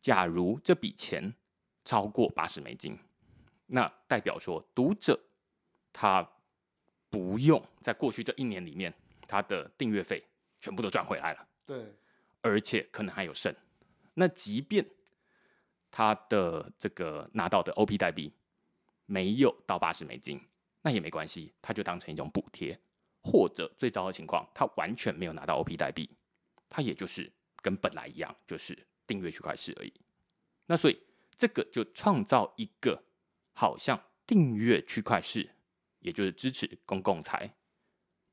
[0.01, 1.35] 假如这笔钱
[1.85, 2.99] 超过八十美金，
[3.73, 5.19] 那代表说读者
[5.93, 6.29] 他
[7.09, 8.93] 不用在过去这一年里面，
[9.27, 10.25] 他的订阅费
[10.61, 11.49] 全部都赚回来了。
[11.65, 11.95] 对，
[12.41, 13.55] 而且可能还有剩。
[14.15, 14.85] 那即便
[15.91, 18.33] 他的这个拿到的 OP 代币
[19.07, 20.41] 没有到八十美金，
[20.83, 22.79] 那也没关系，他就当成一种补贴。
[23.23, 26.09] 或者最糟的情况，他完全没有拿到 OP 代币，
[26.69, 27.31] 他也就是
[27.61, 28.87] 跟本来一样，就是。
[29.07, 29.93] 订阅区块势而已，
[30.67, 30.97] 那所以
[31.37, 33.03] 这个就创造一个
[33.53, 35.51] 好像订阅区块势，
[36.01, 37.55] 也就是支持公共财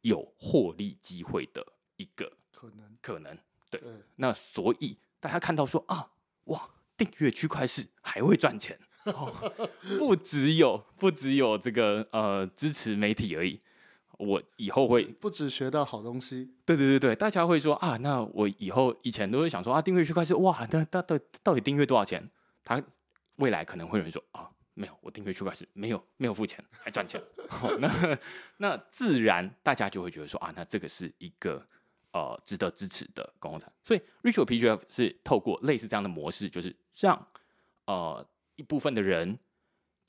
[0.02, 1.66] 有获利机会的
[1.98, 3.38] 一个可能，可能
[3.70, 3.80] 对。
[3.82, 6.12] 对，那所以大家看到说啊，
[6.46, 9.34] 哇，订阅区块势还会赚钱，哦，
[9.98, 13.62] 不只有不只有这个呃支持媒体而已。
[14.20, 22.28] 我以后会不只学到好东西，对对对对，大家会说啊，那我以后以前都会想说啊，订阅区块是哇，那到到到底订阅多少钱？
[22.64, 22.82] 他
[23.36, 27.22] 未来可能会有人说啊，没有，我订阅区块是没有没有付钱还赚钱，
[27.80, 28.20] 那
[28.58, 31.66] 那自然大家就会觉得说啊，那这个是一个
[32.12, 37.28] 呃值得支持的公共财，所以 Ritual PGF 是透过类似这样的模式，就是让
[37.86, 39.40] 呃一部分的人。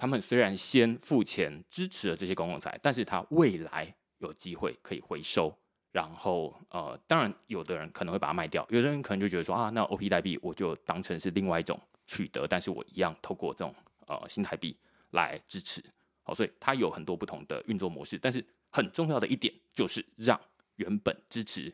[0.00, 5.52] 他们虽然先付钱支持了这些公共财，但是他未来有机会可以回收。
[5.90, 11.76] 然后，呃，当然，有的人可能会把它卖掉，有的人可能就觉得说啊，那 OP 代币我就当成是另外一种
[12.06, 13.74] 取得，但是我一样透过这种
[14.08, 14.76] 呃新台币
[15.10, 15.84] 来支持。
[16.22, 18.18] 好，所以它有很多不同的运作模式。
[18.18, 20.40] 但是很重要的一点就是让
[20.76, 21.72] 原本支持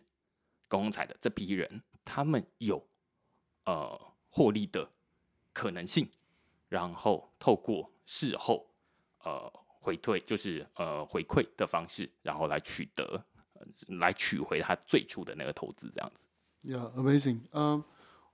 [0.69, 2.87] 公共财的这批人，他们有
[3.65, 4.91] 呃获利的
[5.53, 6.09] 可能性，
[6.69, 7.91] 然后透过。
[8.07, 8.67] 事后，
[9.21, 13.67] 呃，回退就是呃回馈的方式，然后来取得，呃、
[13.97, 16.27] 来取回他最初的那个投资，这样子。
[16.69, 17.41] Yeah, amazing.
[17.53, 17.83] 嗯、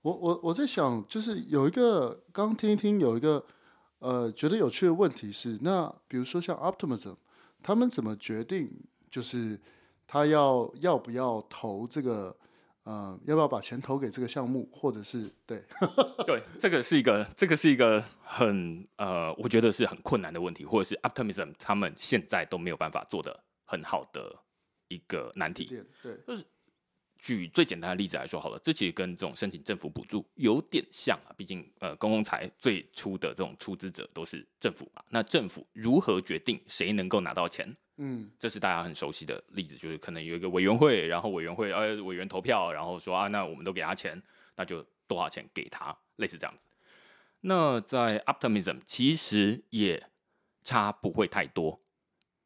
[0.01, 3.45] 我我我在想，就是有一个刚听一听，有一个
[4.01, 7.15] 呃觉得有趣的问题是，那比如说像 Optimism，
[7.63, 8.69] 他们怎么决定，
[9.09, 9.59] 就是
[10.05, 12.35] 他要要不要投这个？
[12.83, 15.63] 嗯，要不要把钱投给这个项目，或者是对？
[16.25, 24.35] 对，这个是一个，这个是一个很呃，我觉得是很困难的问题，或者是 Optimism 他们现在都没有办法做的很好的
[24.87, 25.65] 一个难题。
[26.01, 26.43] 对，就是
[27.21, 37.77] 举最简单的例子来说好了，这其实跟这种申请政府补助有点像啊，毕竟呃，公共财最初的这种出资者都是政府嘛，那政府如何决定谁能够拿到钱？
[37.97, 44.19] 嗯，这是大家很熟悉的例子，就是可能有一个委员会，然后委员会呃委员投票，然后说啊，那我们都给他钱，
[44.55, 46.65] 那就多少钱给他，类似这样子。
[47.41, 50.09] 那在 Optimism 其实也
[50.63, 51.79] 差不会太多，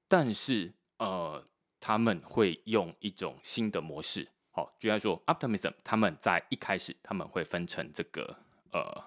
[0.09, 1.45] 但是呃，
[1.79, 4.27] 他们会用一种新的模式。
[4.55, 8.37] 好，举例来说，Optimism 他们在一开始他们会分成这个
[8.71, 9.03] 呃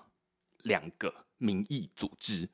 [0.64, 2.46] 两个民意组织，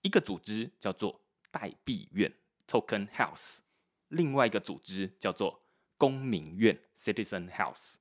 [0.00, 2.32] 一个组织叫做代币院
[2.66, 3.58] （Token House），
[4.08, 5.62] 另外一个组织叫做
[5.98, 7.96] 公民院 （Citizen House）。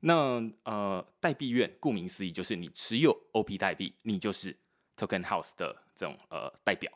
[0.00, 4.58] 那呃，代币院顾名思义就是你持有 OP 代币，你就是
[4.96, 6.92] Token House 的这种呃代表。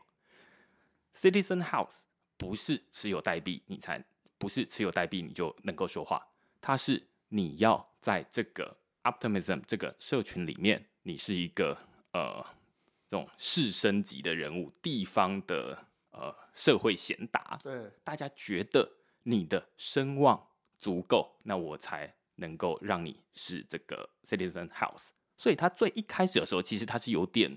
[1.14, 2.01] Citizen House
[2.37, 4.05] 不是持有代币你才
[4.37, 6.32] 不是持有代币你就能够说话，
[6.62, 11.77] 它是你要在这个 Optimism 这个社群里面，你是一个
[12.12, 12.42] 呃
[13.07, 15.77] 这种士绅级的人物，地方的
[16.12, 18.90] 呃社会贤达，对，大家觉得
[19.25, 20.48] 你的声望
[20.79, 22.14] 足够，那我才。
[22.37, 27.57] 能够让你是这个 Citizen House，所以他最一开始的时候，其实他是有点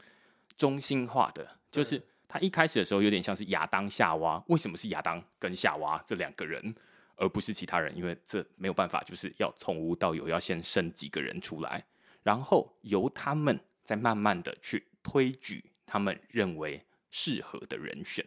[0.58, 4.42] 中心化的，就是他一开始的时候有点像是亚当夏娃。
[4.48, 6.74] 为什么是亚当跟夏娃这两个人，
[7.16, 7.96] 而不是其他人？
[7.96, 11.84] 因为这没有办法，就是要从无到有，要先生几个人出来，
[12.22, 18.24] 然后由他们再慢慢的去推举他们认为适合的人选。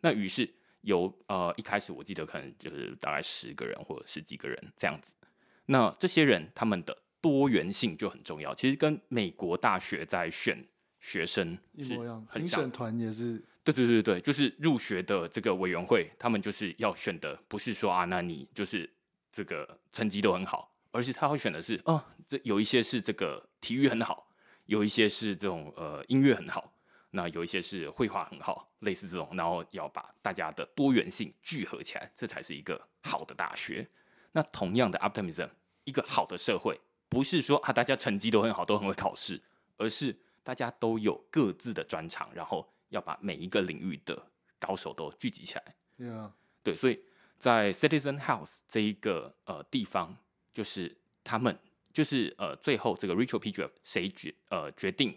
[0.00, 0.48] 那于是
[0.80, 5.14] 由呃一开始我记得可能就是大概十个人或者十几个人这样子。
[5.66, 10.64] 那这些人他们的多元性就很重要，其实跟美国大学在选
[11.00, 13.44] 学生一模一样，评审团也是。
[13.64, 18.88] 对对对对，就是入学的这个委员会，他们就是要选的，不是说啊，那你就是
[19.32, 24.28] 这个成绩都很好，而是他会选的是，哦，这有一些是这个体育很好，
[24.66, 26.74] 有一些是这种呃音乐很好，
[27.12, 33.88] 那有一些是绘画很好，类似这种，然后要把大家的多元性聚合起来，这才是一个好的大学。
[34.32, 35.48] 那同样的，optimism，
[35.84, 39.40] 一个好的社会，不是说啊大家成绩都很好，都很会考试，
[39.78, 44.30] 而是大家都有各自的专长，然后要把每一个领域的
[44.60, 45.74] 高手都聚集起来。
[45.98, 46.30] Yeah.
[46.62, 47.00] 对，所以
[47.38, 50.16] 在 Citizen House 这一个呃地方，
[50.52, 51.58] 就是他们
[51.92, 53.52] 就是呃最后这个 Rachel P.
[53.52, 55.16] Jeff 谁决呃决定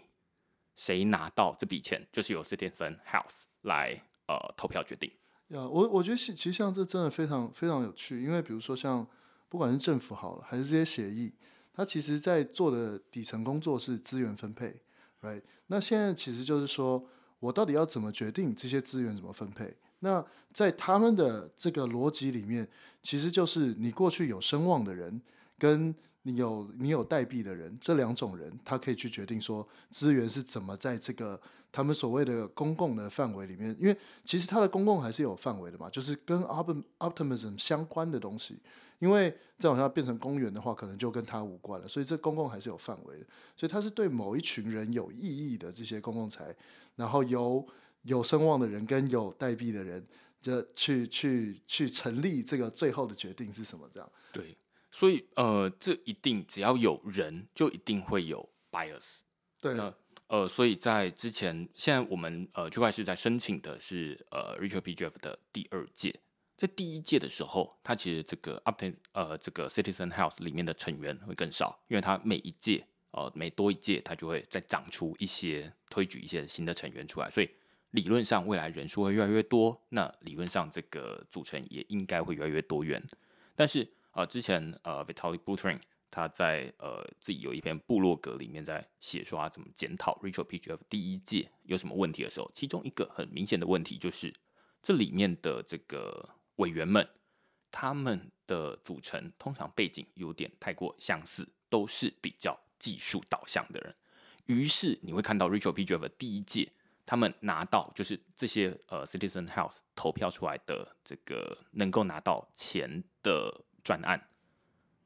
[0.76, 5.10] 谁拿到这笔钱，就是由 Citizen House 来呃投票决定。
[5.48, 9.06] 呀，我我觉得其实像这真的非常非常有趣，因为比如说像
[9.48, 11.32] 不管是政府好了，还是这些协议，
[11.72, 14.82] 它其实在做的底层工作是资源分配
[15.22, 15.42] ，right？
[15.68, 17.08] 那现在其实就是说
[17.40, 19.72] 我到底要怎么决定这些资源怎么分配？
[20.00, 22.66] 那在他们的这个逻辑里面，
[23.02, 25.20] 其实就是你过去有声望的人，
[25.58, 31.40] 跟你有你有代币的人，这两种人，他可以去决定说资源是怎么在这个。
[31.70, 38.58] 他们所谓的公共的范围里面，因为其实它的公共还是有范围的嘛，就是跟 optimism 相关的东西。
[39.00, 41.86] 因为再往下变成公园的话，可能就跟他无关了。
[41.86, 43.26] 所以这公共还是有范围的。
[43.54, 46.56] 所以它是对某一群人有意义的这些公共财，
[46.98, 47.64] 然后由
[48.02, 50.04] 有声望的人跟有代币的人，
[50.42, 53.88] 就去去去成立这个最后的决定是什么？
[53.92, 54.12] 这样。
[54.32, 54.58] 对，
[54.90, 59.20] 所以呃，这一定只要有人，就一定会有 bias。
[59.60, 59.78] 对。
[60.26, 64.94] 呃，所以在之前，现在我们呃区块是在申请的是呃 Richard P.
[64.94, 66.20] Jeff 的第二届，
[66.54, 77.50] 在第一届的时候，它其实这个 Upton 呃这个 Citizen House 里面的成员会更少，因为它每一届呃每多一届，它就会再长出一些推举一些新的成员出来，所以
[77.92, 83.02] 理论上未来人数会越来越多，那理论上这个组成也应该会越来越多元。
[83.56, 94.32] 但是呃之前呃 Vitalik Buterin 他在呃自己有一篇部落格里面在写说啊怎么检讨 Rachel P G F 第一届有什么问题的时候，其中一个很明显的问题就是
[94.82, 97.08] 这里面的这个委员们，
[97.70, 103.94] 他们的组成通常背景有点太过相似，都是比较技术导向的人。
[104.46, 105.84] 于是你会看到 Rachel P.
[105.84, 106.72] Jeff 第一届，
[107.04, 114.28] 他们拿到就是这些呃 Citizen House 投票出来的这个能够拿到钱的专案。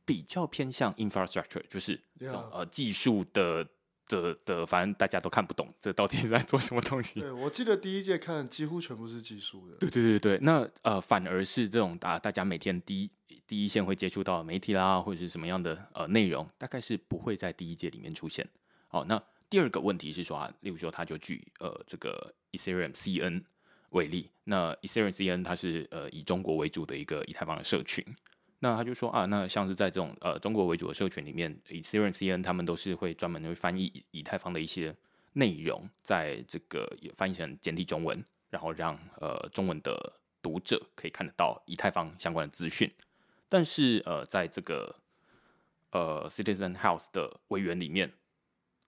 [0.05, 2.51] 比较偏向 infrastructure，就是这种 Yeah.
[2.51, 3.69] 呃技术的
[4.09, 7.21] 的的，反正大家都看不懂这到底是在做什么东西。
[7.21, 9.77] 对，我记得第一届看几乎全部是技术的。
[9.77, 13.11] 对对对对，那呃反而是这种大大家每天第一
[13.47, 18.47] 第一线会接触到媒体啦，或者是什么样的呃内容，大概是不会在第一届里面出现。
[18.89, 23.43] 好，那第二个问题是说啊，例如说他就举呃这个 Ethereum CN
[23.91, 28.05] 为例，那 Ethereum CN 它是呃以中国为主的一个以太坊的社群。
[28.65, 34.95] 那他就说啊，那像是在这种呃中国为主的社群里面，Ethereum CN 他们都是会专门会翻译以太坊的一些
[35.33, 42.89] 内容，在这个也翻译成简体中文，然后让呃中文的读者可以看得到以太坊相关的资讯。
[43.49, 44.95] 但是呃，在这个
[45.91, 48.13] 呃 Citizen House 的委员里面，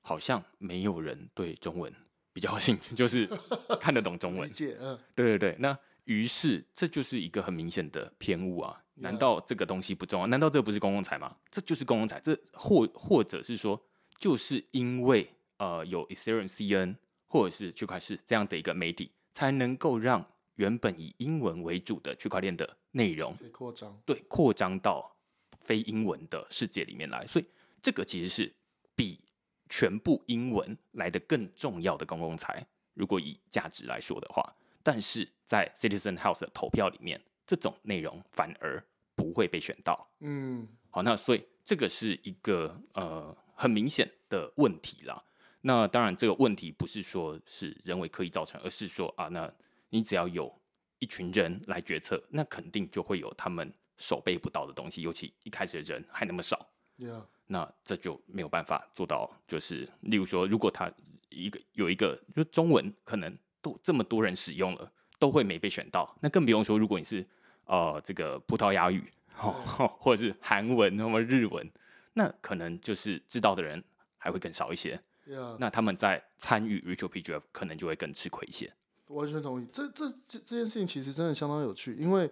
[0.03, 1.93] 好像没有人对中文
[2.33, 3.29] 比较有兴趣，就是
[3.81, 4.49] 看得懂中文。
[4.49, 5.77] 理解，嗯，对对对，那。
[6.05, 8.82] 于是这就是一个很明显的偏误啊！
[8.96, 10.26] 难道这个东西不重要？
[10.26, 11.36] 难道这不是公共财吗？
[11.50, 12.20] 这就是公共财。
[12.20, 13.80] 这或或者是说，
[14.18, 16.96] 就是因为呃有 Ethereum CN
[17.26, 20.24] 或者是区块势这样的一个媒体，才能够让
[20.57, 25.16] 原本以英文为主的区块链的内容扩张，对，扩张到
[25.61, 27.26] 非英文的世界里面来。
[27.26, 27.44] 所以
[27.82, 28.55] 这个其实是
[28.94, 29.18] 比
[29.68, 32.64] 全部英文来的更重要的公共财。
[32.92, 34.55] 如果以价值来说的话，
[34.85, 38.80] 但是在 Citizen House 的投票里面，这种内容反而
[39.16, 40.09] 不会被选到。
[40.20, 45.24] 嗯，好，那所以这个是一个呃很明显的问题啦。
[45.62, 49.53] 那当然，这个问题不是说是人为刻意造成，而是说啊，那
[49.89, 50.55] 你只要有
[50.99, 56.70] 一群人来决策，那肯定就会有他们守备不到的东西，尤其一开始的人还那么少。
[56.99, 57.24] Yeah.
[57.47, 60.93] 那这就没有办法做到，就是例如说，如果他
[61.30, 67.24] 一个有一个，就中文可能都这么多人使用了，都会没被选到，那更不用说，如果你是
[67.64, 69.10] 呃这个葡萄牙语，
[69.40, 69.54] 哦，
[69.98, 71.66] 或者是韩文，那么日文，
[72.12, 73.82] 那可能就是知道的人
[74.18, 75.00] 还会更少一些。
[75.26, 75.56] Yeah.
[75.58, 78.70] 那他们在参与 Ritual PGF 可能就会更吃亏一些。
[79.06, 82.30] 完全同意，这这这这件事情其实真的相当有趣，因为。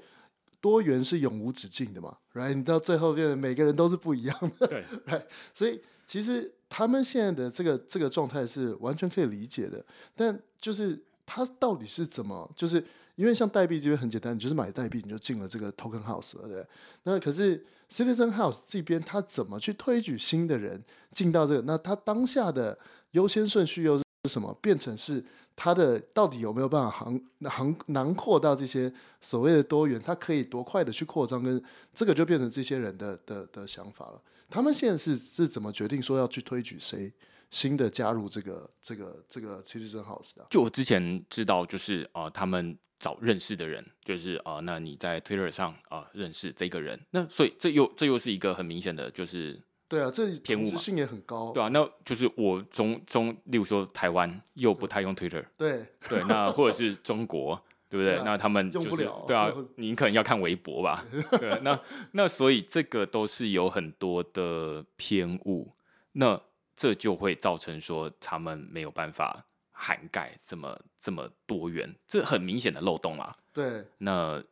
[0.60, 2.54] 多元是永无止境的嘛，right？
[2.54, 5.24] 你到最后变得每个人都是不一样的， 对，right？
[5.52, 9.84] 所以其实他们现在的这个这个状态是完全可以理解的。
[10.14, 12.50] 但就是他到底是怎么？
[12.56, 16.66] 就是因为像代币这边很简单，你就是买代币你就进了这个 Token House 了，对。
[17.04, 21.62] 那可是 Citizen House 这边他怎么去推举新的人进到这个？
[21.62, 22.78] 那他当下的
[23.12, 24.56] 优先顺序又是什么？
[24.60, 25.24] 变成是？
[25.54, 30.00] 它的到底有没有办法行行囊括到这些所谓的多元？
[30.02, 31.42] 它可以多快的去扩张？
[31.42, 31.62] 跟
[31.94, 34.22] 这个就变成这些人的的的想法了。
[34.48, 37.12] 他们现在是是怎么决定说要去推举谁
[37.53, 40.44] 新的加入这个这个这个 Citizen House 的？
[40.50, 49.62] 就我之前知道，就是啊、呃，他们找认识的人，就是啊、呃，那你在 Twitter 上啊、呃、认识这个人，那所以这又这又是一个很明显的，就是。
[49.88, 51.53] 对啊，这偏误性也很高。
[51.53, 58.22] 对啊，那就是我中中，例如说台湾又不太用 Twitter，对对，那或者是中国，对不对？
[58.24, 61.05] 那他们就是用不了对啊，你可能要看微博吧。
[61.38, 61.78] 对，那
[62.12, 65.74] 那所以这个都是有很多的偏误，
[66.12, 66.40] 那
[66.82, 73.38] 这就会造成说他们没有办法涵盖这么这么多元，这很明显的漏洞啦。
[73.52, 74.42] 对，那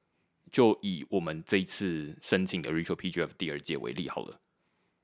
[0.48, 4.40] 就以我们这一次申请的 Ritual PGF 第二届为例好了。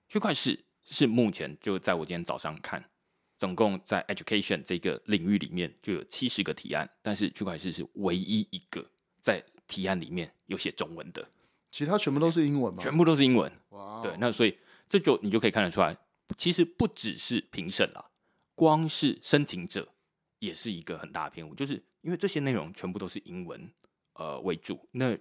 [0.09, 2.89] 区块市是目前就在我今天早上看，
[3.37, 8.89] 总共在 education 这个领域里面就有七十个提案，但是区块势是唯一一个
[9.21, 11.29] 在提案里面有写中文的，
[11.73, 12.81] 其他全部都是英文吗？
[12.81, 13.51] 全部都是英文。
[13.71, 14.57] 哇，对，那所以
[14.89, 15.97] 这就你就可以看得出来，
[16.37, 18.11] 其实不只是评审啦，
[18.55, 19.93] 光是申请者
[20.39, 23.71] 也是一个很大的偏误，就是因为这些内容全部都是英文
[24.15, 25.17] 呃为主，那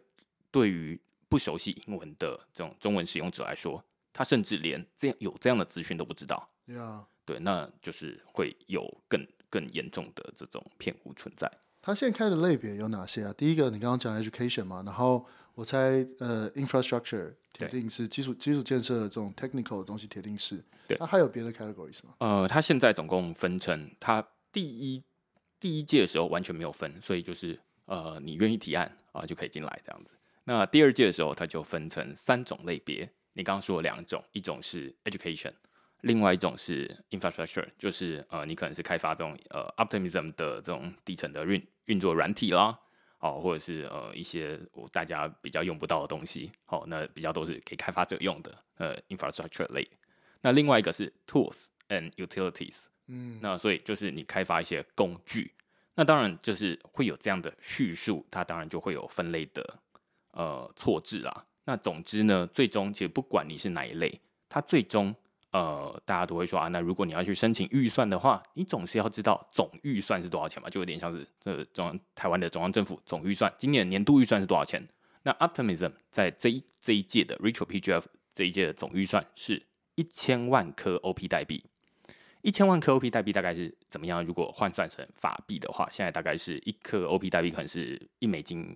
[0.52, 3.84] 对于不熟悉英文的这种中文使用者来说。
[4.18, 7.04] 他甚至连这样有这样的资讯都不知道，Yeah.
[7.26, 11.52] 对，那就是会有更更严重的这种骗误存在。
[11.82, 13.34] 他现在开的类别有哪些啊？
[13.34, 15.26] 第一个你刚刚讲 education 嘛，然后
[15.56, 20.64] 我猜呃 infrastructure 铁定是基础基础建设的这种 technical 的东西铁定是。
[20.88, 22.14] 对，那还有别的 categories 吗？
[22.20, 25.02] 呃，它现在总共分成，它第一
[25.60, 30.14] 第一届的时候完全没有分，所以就是呃你愿意提案啊、呃、就可以进来这样子。
[30.44, 33.10] 那第二届的时候它就分成三种类别。
[33.34, 35.52] 你刚刚说了两种，一种是 education，
[36.02, 42.80] 另外一种是 infrastructure，就是呃，你可能是开发这种呃 optimism 的这种底层的运运作软体啦，
[43.20, 44.60] 哦，或者是呃一些
[44.92, 49.88] 大家比较用不到的东西，哦，那比较都是给开发者用的呃 infrastructure 类。
[50.42, 55.54] 那另外一个是 tools and utilities，嗯，那所以就是你开发一些工具，
[55.96, 59.80] 那当然就是会有这样的叙述，它当然就会有分类的
[60.32, 61.46] 呃错置啦。
[61.64, 65.16] 那总之呢，最终其实不管你是哪一类，它最终
[65.56, 74.86] 呃，大家都会说啊，那如果你要去申请预算的话，你总是要知道总预算是多少钱嘛，就有点像是这中央台湾的中央政府总预算，今年年度预算是多少钱？
[75.24, 78.04] 那 Optimism 在这一这一届的 Ritual PGF
[78.34, 81.64] 这一届的总预算是一千万颗 OP 代币，
[82.42, 84.26] 一千万颗 OP 代币大概是怎么样？
[84.26, 88.76] 如果换算成法币的话，现在大概是一颗 OP 代币可能是一美金，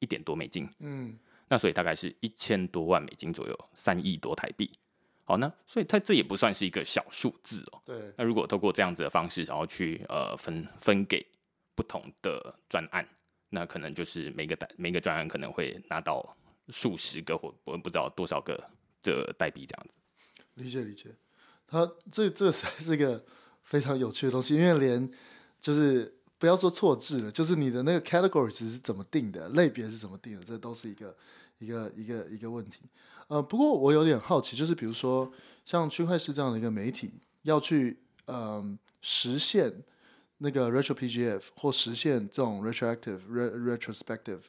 [0.00, 1.18] 一点多美金，嗯。
[1.48, 4.70] 那所以大概是一千多万美金左右，三亿多台币。
[5.30, 7.80] 好，那所以它这也不算是一个小数字哦。
[7.84, 8.12] 对。
[8.16, 11.24] 那如果透过这样子的方式，然后去呃分分给
[11.76, 13.06] 不同的专案，
[13.50, 16.36] 那可能就是每个代每个专案可能会拿到
[16.70, 18.60] 数十个或我不知道多少个
[19.00, 19.98] 这代币这样子。
[20.54, 21.14] 理解理解，
[21.68, 23.24] 它这这才是一个
[23.62, 25.08] 非常有趣的东西，因为连
[25.60, 31.16] 就是不要说错字了，就是你的那个 category 是怎么定的，类别是怎么定的，这都是一个
[31.60, 32.80] 一个一个一个问题。
[33.30, 35.30] 呃，不过我有点好奇，就是比如说
[35.64, 39.72] 像区块势这样的一个媒体，要去嗯、呃、实现
[40.38, 44.40] 那个 retro PGF 或实现这种 retroactive re retrospective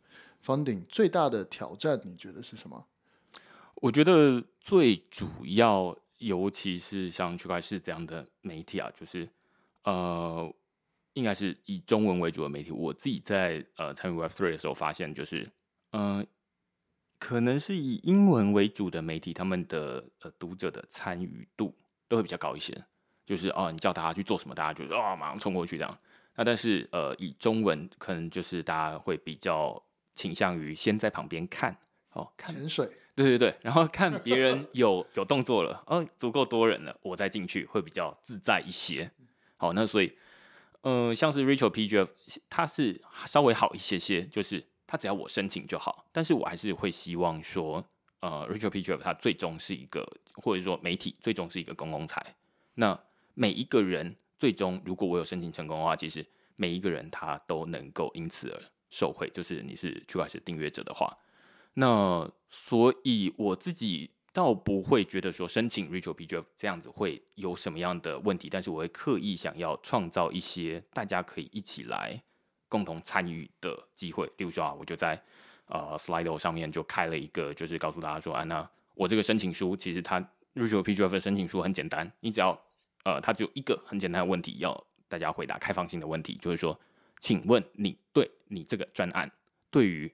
[0.44, 2.84] funding，最大的挑战你觉得是什么？
[3.76, 9.30] 我觉得最主要，尤其是像区块势这样的媒体啊，就是
[9.84, 10.52] 呃。
[11.14, 12.72] 应该是以中文为主的媒体。
[12.72, 15.46] 我自己在呃参与 Web Three 的时候发现，就是
[15.92, 16.26] 嗯、
[17.22, 21.72] 可能是以英文为主的媒体，他们的呃读者的参与度
[22.08, 22.76] 都会比较高一些。
[23.28, 26.00] 就是哦，你叫大家去做什么，大家就啊、哦、马上冲过去这样。
[26.36, 29.80] 那但是呃，以中文可能就是大家会比较
[30.16, 31.78] 倾向于先在旁边看
[32.14, 39.12] 哦，看潜水，对对对，然后看别人 有有动作了，哦，足够多人了，我再进去会比较自在一些。
[39.58, 40.18] 好，那所以。
[40.84, 42.08] 呃，像是 Rachel PGF，
[42.50, 46.06] 它是稍微好一些些，就是他只要我申请就好。
[46.12, 47.84] 但是我还是会希望说，
[48.20, 52.36] 呃，Retro PGF 它最终是一个，或者说媒体最终是一个公共财。
[52.76, 53.00] 那
[53.34, 56.26] 每一个人最终，如果我有申请成功的话，其实
[56.58, 59.30] 每一个人他都能够因此而受惠。
[59.30, 61.18] 就是你是区块链订阅者的话，
[61.76, 64.12] 那所以我自己。
[64.34, 72.24] 倒不会觉得说申请 Retro PGF 这样子会有什么样的问题，但是我会刻意想要创造一些大家可以一起来
[72.72, 74.26] 共同参与的机会。
[74.38, 75.22] 例如说啊，我就在
[75.66, 80.22] 呃 Slido 上面就开了一个，就是告诉大家说啊，那我这个申请书其实它
[80.56, 82.58] Retro PGF 的申请书很简单，你只要
[83.04, 86.80] 呃它只有一个很简单的问题要大家回答，开放性的问题，就是说，
[87.20, 89.30] 请问你对你这个专案
[89.70, 90.10] 对于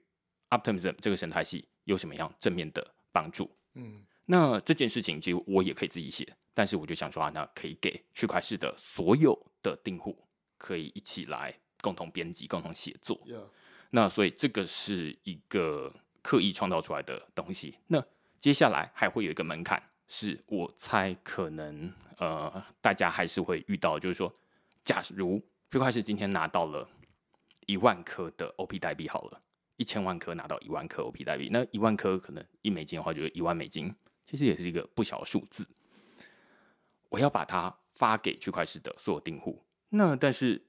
[0.50, 3.48] Optimism 这个生态系有什么样正面的帮助？
[3.74, 4.04] 嗯。
[4.30, 10.14] 那这件事情其实我也可以自己写，但是我就想说啊，那可以给区块势的所有的订户
[10.58, 13.20] 可以一起来共同编辑、共同写作。
[13.26, 13.44] Yeah.
[13.90, 17.78] 那所以这个是一个刻意创造出来的东西。
[17.86, 18.04] 那
[18.38, 24.32] 接下来还会有一个门槛，是我猜可能呃大家还是会遇到，就是说，
[24.84, 26.88] 假如区块势今天拿到了
[27.66, 29.40] 一万颗的 OP 代币好了，
[29.76, 33.94] 一千万颗拿到一万颗 OP 代币，那一万颗可能一美金的话就是一万美金。
[34.26, 35.66] 其实也是一个不小的数字，
[37.08, 39.64] 我要把它发给区块链的所有订户。
[39.88, 40.62] 那但是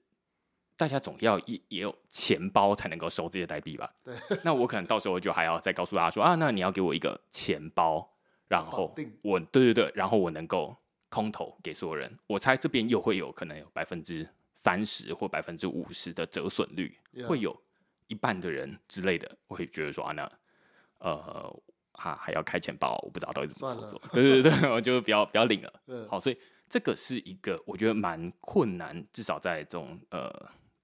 [0.79, 3.93] 大家总要也也有钱包才能够收这些代币吧？
[4.01, 4.15] 对。
[4.45, 8.09] 那我可能到时候就还要再告诉大家说啊，那你要给我一个钱包，
[8.47, 10.73] 然后我对对对，然后我能够
[11.09, 12.17] 空投给所有人。
[12.27, 17.61] 我猜这边又会有可能有百分之三十或百分之五十的折损率.会有
[18.07, 20.31] 一半的人之类的，我会觉得说啊，那
[20.99, 21.61] 呃。
[22.01, 24.01] 哈，还要开钱包，我不知道到底怎么操作。
[24.13, 25.73] 对对对，我就比较比较领了。
[25.85, 26.37] 对好，所以
[26.69, 30.33] 这个是一个我觉得蛮困难，至少在这种呃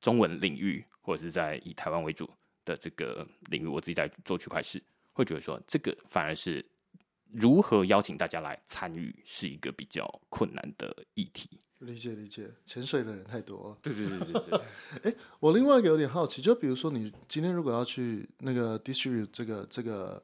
[0.06, 2.30] 中文领域，或者是在以台湾为主
[2.64, 4.80] 的这个领域，我自己在做区块势，
[5.14, 6.64] 会觉得说这个反而是
[7.32, 11.50] 如何邀请大家来参与，是一个比较困难的议题。
[11.80, 13.78] 理解理解，潜水的人太多了。
[13.82, 14.62] 对对对对对。
[15.02, 20.22] 哎， 我另外一个有点好奇，就比如说你今天如果要去那个 distribute 这个这个。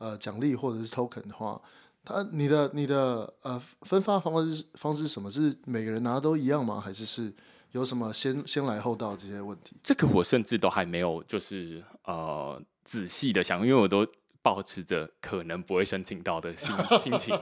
[0.00, 1.60] 呃，奖励或者是 token 的话，
[2.04, 5.28] 它你的你的呃分发方式方式是什么？
[5.28, 6.80] 是每个人拿的都一样吗？
[6.80, 7.34] 还是是
[7.78, 9.76] 有什么先先来后到这些问题？
[9.82, 14.06] 这个我甚至都还没有就是呃仔细的想，因为我都
[14.42, 17.38] 保持着可能不会申请到的心 心情，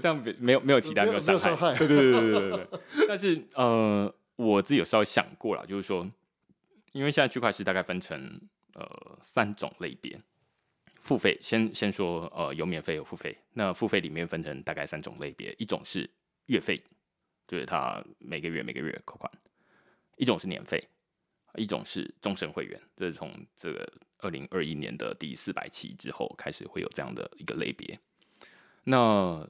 [0.00, 2.80] 这样没有没有期待没有伤害，害对对对对对对。
[3.08, 6.08] 但是呃，我自己有稍微想过了，就是说，
[6.92, 8.40] 因为现在区块链大概分成
[8.74, 10.20] 呃三种类别。
[11.00, 13.36] 付费先先说，呃，有免费有付费。
[13.54, 16.08] 那付费里面分成大概三种类别，一种是
[16.46, 16.80] 月费，
[17.48, 19.28] 就是它每个月每个月扣款；
[20.22, 20.78] 一种是年费；
[21.56, 22.80] 一种是终身会员。
[22.96, 27.98] 这是从这个二零二一年的第四百期之后开始会有这样的一个类别。
[28.84, 29.44] 那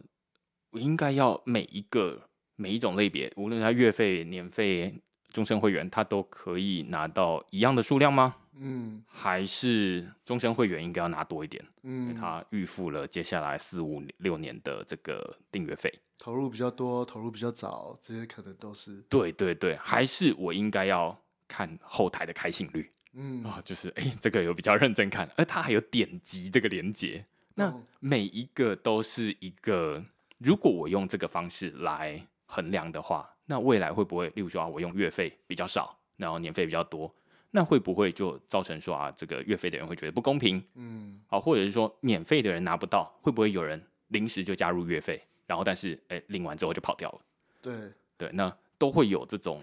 [0.70, 4.94] 我应该要每一个每一种类别，无论它月费、年费、
[5.32, 8.36] 终身会员，他都可以拿到一样的数量吗？
[8.54, 21.18] 嗯，还是终身会员应该要拿多一点，嗯，因为他预付了接下来四五六年的这个订阅费，投入比较多，投入比较早，这些可能都是对对对，还是我应该要
[21.48, 23.42] 看后台的开信率，嗯。
[23.42, 27.24] 啊、哦，就是哎、欸，这个有比较认真看，而他还有点击这个连接，
[27.54, 30.04] 那每一个都是一个，
[30.38, 37.12] 如果我用这个方式来衡量的话，那未来会不会，例如说啊，我用月费比较少，然后年费比较多？
[37.50, 40.62] 那会不会就造成说啊，这个月费的人会觉得不公平？
[40.74, 47.20] 嗯，啊，或者是说免费的人拿不到，会不会有人临时就加入月费，然后但是哎领完之后就跑掉了？
[47.60, 47.74] 对
[48.16, 49.62] 对，那都会有这种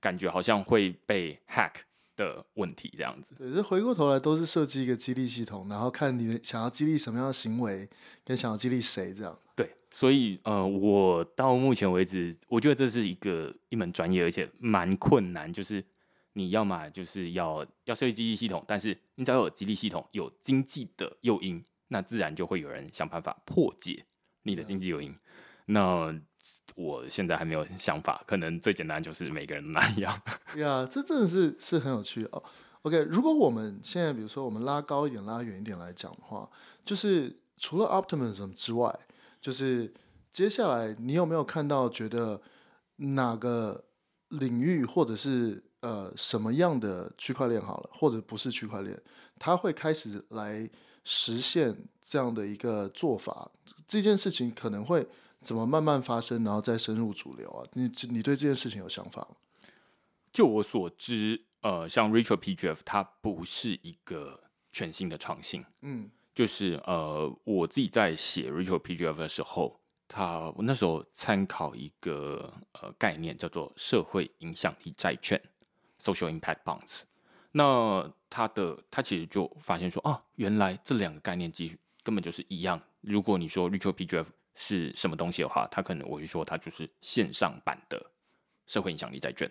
[0.00, 1.72] 感觉好像会被 hack
[2.16, 3.34] 的问题这样子。
[3.36, 7.88] 对，这回过头来都是设计一个激励系统，然后看你想要激励什么样的行为，
[8.24, 9.38] 跟想要激励谁这样。
[9.54, 15.84] 对，所以呃，我到目前为止，我觉得这是一个一门专业，而且蛮困难，就是。
[16.34, 24.06] 你要么就是要要设计激励系统，但是你只要有激励系统，有经济的诱因，那自然就会有人想办法破解
[24.44, 25.14] 你的经济诱因。
[25.66, 26.18] 那
[26.74, 30.22] 我现在还没有想法，可能最简单就是每个人都那样。
[30.54, 32.42] 对啊这真的是是很有趣哦。
[32.82, 36.48] OK，如果我们现在比如说我们拉高一点、拉远一点来讲的话，
[36.84, 38.92] 就是除了 optimism 之外，
[39.40, 39.92] 就是
[40.32, 42.40] 接下来你有没有看到觉得
[42.96, 43.84] 哪个
[44.28, 49.00] 领域或者是呃，什么样的区块链好了，或者不是区块链，
[49.38, 50.68] 它会开始来
[51.04, 53.50] 实现这样的一个做法。
[53.86, 55.06] 这件事情可能会
[55.42, 57.66] 怎么慢慢发生，然后再深入主流啊？
[57.72, 59.36] 你你对这件事情有想法吗？
[60.32, 64.40] 就我所知，呃，像 Rachel PGF，它不是一个
[64.70, 65.64] 全新的创新。
[65.82, 69.78] 嗯，就是呃，我自己在写 Rachel PGF 的时候。
[70.14, 75.40] 他我那时候参考一个呃概念，叫做社会影响力债券
[75.98, 77.04] （Social Impact Bonds）。
[77.52, 82.78] 那他的他其实就发现说，啊，原来这两个概念其实根本就是一样。
[83.00, 88.10] 如果你说 Rachel PGF 是什么东西的话，他可能我会说它就是线上版的
[88.66, 89.50] 社会影响力债券。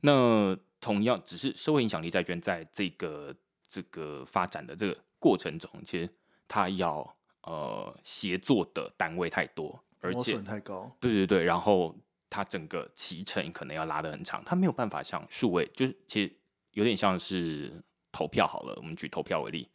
[0.00, 3.34] 那同样，只是社会影响力债券在这个
[3.68, 6.08] 这个发展的这个过程中，其实
[6.46, 9.82] 它要呃协作的单位太多。
[10.00, 11.92] 而且太高，对对对，然后
[12.30, 16.32] 它整个骑程可能要拉得很长，它没有办法像数位，就是其实
[16.72, 17.82] 有点像是
[18.12, 18.74] 投票好了。
[18.76, 19.68] 我们举投票为例，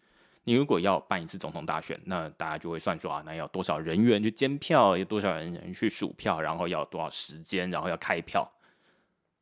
[0.44, 8.52] 你如果要办一次总统大选，那大家就会算说啊，那要多少人员去监票，有多少人员去数票，然后要多少时间，然后要开票，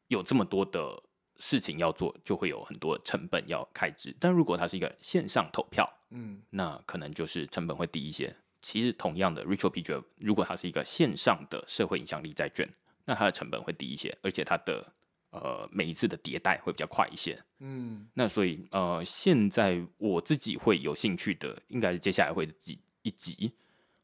[0.07, 1.01] 有这么多的
[1.37, 4.13] 事情要做，就会有很多成本要开支。
[4.19, 8.35] 但如果它是一个线上投票，嗯，那可能就是成本会低一些。
[8.61, 12.69] 其实同样的，Ritual PGF 如果它是一个线上的社会影响力债券，
[13.05, 14.85] 那它的成本会低一些，而且它的
[15.32, 17.41] 呃每一次的迭代会比较快一些。
[17.59, 23.51] 嗯，那所以呃现在我自己会有兴趣的，应该是接下来会几一集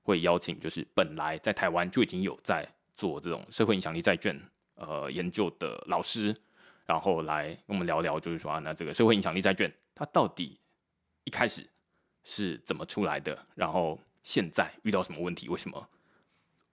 [0.02, 4.40] 会邀请，就是本来在台湾就已经有在做这种社会影响力债券
[4.76, 6.36] 呃研究的老师，
[6.86, 10.60] 然后来跟我们聊聊，就是说啊，那这个社会影响力债券它到底
[11.24, 11.70] 一开始
[12.24, 14.00] 是怎么出来的，然后。
[14.26, 15.48] 现在遇到什么问题？
[15.50, 15.88] 为什么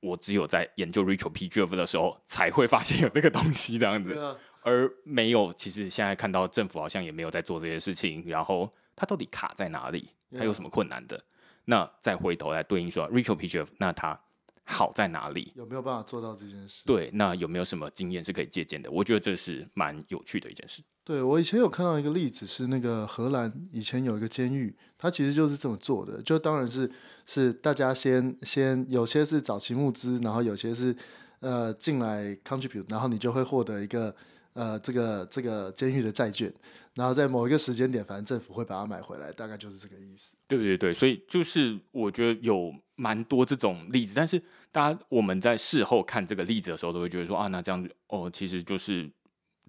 [0.03, 5.53] 我只有在研究 Rachel PGF 的时候才会发现有这个东西这样子，啊、而没有？
[5.53, 10.11] 其实现在看到政府好像也没有在做这些事情，然后它到底卡在哪里？
[10.37, 11.17] 它有什么困难的？
[11.17, 11.23] 啊、
[11.67, 14.21] 那再回头来对应说 Rachel PGF，那它。
[14.65, 15.53] 好在哪里？
[15.55, 16.83] 有没有办法做到这件事？
[16.87, 18.91] 对，那有没有什么经验是可以借鉴的？
[18.91, 20.83] 我觉得这是蛮有趣的一件事。
[21.05, 26.23] 对，我以前有看到一个例子，是那个荷兰以前有一个监狱，它其实就是这么做的。
[26.23, 26.89] 就当然是
[27.27, 30.97] 是大家先先有些是早期募资，然后有些是
[31.41, 34.15] 呃进来 contribute，然后你就会获得一个
[34.53, 36.53] 呃这个这个监狱的债券。
[36.95, 40.37] 然后在某一个时间点，反正政府会把它买回来，大概就是这个意思。
[40.47, 42.71] 对对对，所以就是我觉得有
[43.03, 44.41] 蛮多这种例子，但是
[44.71, 49.11] 大家我们在事后看这个例子的时候，都会觉得说啊，那这样子哦，其实就是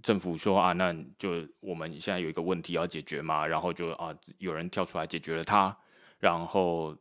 [0.04, 5.76] 政府说啊，那就我们现在有一个问题要解决嘛，然后就啊有人跳出来解决了它，
[6.20, 6.96] 然后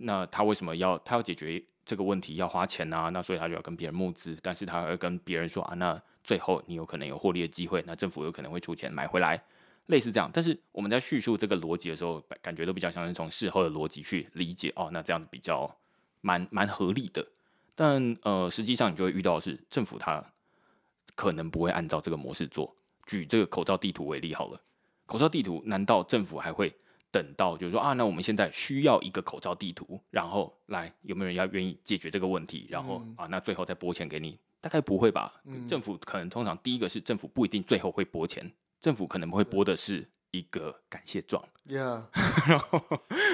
[0.00, 3.08] 那他为什么要他要解决这个问题要花钱啊？
[3.08, 9.42] 那所以他就要跟别人募资，但是他会跟别人说啊，那最后你有可能有获利的机会，那政府有可能会出钱买回来。
[9.90, 14.88] 类似这样，但是我们在叙述这个逻辑的时候，感觉都比较像是从事后的逻辑去理解哦。
[14.92, 15.76] 那这样子比较
[16.22, 17.26] 蛮蛮合理的。
[17.74, 20.24] 但呃，实际上你就会遇到的是政府它
[21.14, 22.74] 可能不会按照这个模式做。
[23.06, 24.60] 举这个口罩地图为例好了，
[25.06, 26.72] 口罩地图难道政府还会
[27.10, 34.38] 等到就是说啊，那我们现在需要一个口罩地图，然后来有没有人要愿意解决这个问题，然后、嗯、啊，那最后再拨钱给你？
[34.60, 35.40] 大概不会吧？
[35.46, 38.52] 嗯、政府可能通常第一个是政府不一定最后会拨钱。
[38.80, 42.04] 政府可能会拨的是一个感谢状，Yeah.
[42.48, 42.82] 然后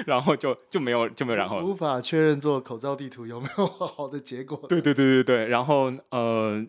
[0.06, 4.66] 然后就就没有就没有然后无法确认做口罩地图有没有好的结果。
[4.68, 6.66] 对对对对对，然后呃，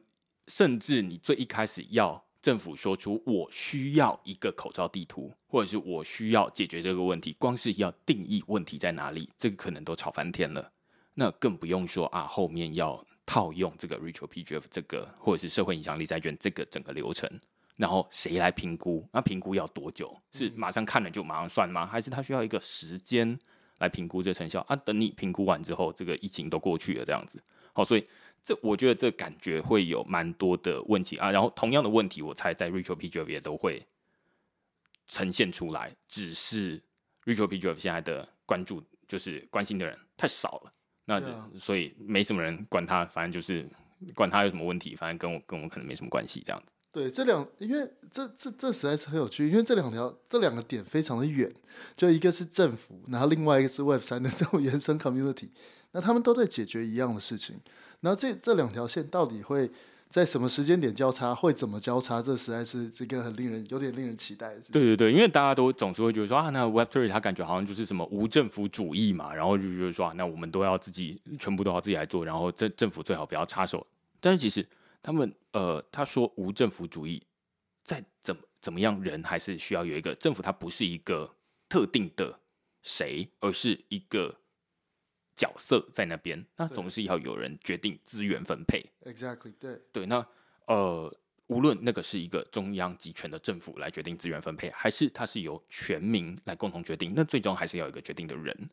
[0.47, 10.71] 甚至你最一开始要政府说出我需要一个口罩地图，或者是我需要解决这个问题，光是要定义问题在哪里，这个可能都吵翻天了。
[11.15, 17.27] 那更不用说啊，后面要套用这个 Ritual PGF 这个，或者是社会影响力债券这个整个流程。
[17.77, 19.07] 然后谁来评估？
[19.13, 20.15] 那评估要多久？
[20.33, 21.85] 是马上看了就马上算吗？
[21.85, 23.37] 还是他需要一个时间
[23.77, 24.75] 来评估这成效啊？
[24.75, 27.41] 等你评估完之后，这个疫情都过去了，这样子。
[27.73, 28.05] 好，所以
[28.43, 31.29] 这我觉得这感觉会有蛮多的问题啊。
[31.29, 33.07] 然后同样的问题，我猜在 Rachel P.
[33.07, 33.85] Jeff 也都会
[35.07, 36.81] 呈现出来，只是
[37.25, 37.59] Rachel P.
[37.59, 40.73] Jeff 现在的关注就是关心的人太少了，
[41.05, 43.69] 那、啊、所以没什么人管他，反正就是
[44.15, 46.73] 管他有什么问题，反正跟我跟我可能没什么关系这样子。
[46.97, 51.47] 对，这两因为这这这实在是很有趣，因为这两条这两个点非常的远，
[51.95, 55.49] 就一个是政府，然后另外一个是 Web 三的这种 原生 Community，
[55.91, 57.57] 那他们都在解决一样的事情，
[58.01, 59.69] 然后这这两条线到底会
[60.09, 64.55] 在什么时间点交叉，会怎么交叉，这实在是这个很令人有点令人期待。
[64.71, 73.85] 对对对，因为大家都总是会觉得说啊，那 Web Three 它感觉好像就是什么无政府主义嘛，然后就觉得说啊，那我们都要自己全部都要自己来做，然后政政府最好不要插手，
[74.19, 74.65] 但是其实。
[75.07, 77.25] 他们呃，他说无政府主义，
[77.85, 81.33] 再怎么怎么样，人还是需要有一个政府，它不是一个
[81.69, 82.41] 特定的
[82.83, 84.41] 谁，而是一个
[85.33, 86.45] 角色在那边。
[86.57, 88.85] 那总是要有人决定资源分配。
[89.05, 90.05] Exactly，对对。
[90.07, 90.27] 那
[90.65, 98.69] 呃，无论那个是一个中央集权的政府来决定资源分配，还是它是由全民来共同决定，那最终还是要有一个决定的人。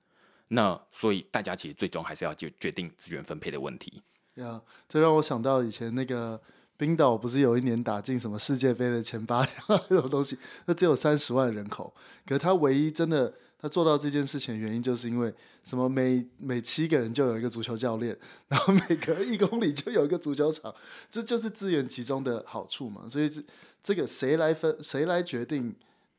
[0.49, 4.03] 那所以大家其实最终还是要决决定资源分配的问题。
[4.35, 6.41] 呀，这让我想到以前那个
[6.77, 11.95] 冰岛不是有一年打进什么世界杯的前八强 这种东西，那只有三十万人口，
[12.27, 15.33] 可是他唯一真的他做到这件事情的原因，就是因为
[15.63, 18.17] 什么每每七个人就有一个足球教练，
[18.49, 20.75] 然后每隔一公里就有一个足球场，
[21.09, 23.09] 这就是资源集中的好处嘛。
[23.09, 23.41] 所以这
[23.83, 25.75] 这个谁来分，谁来决定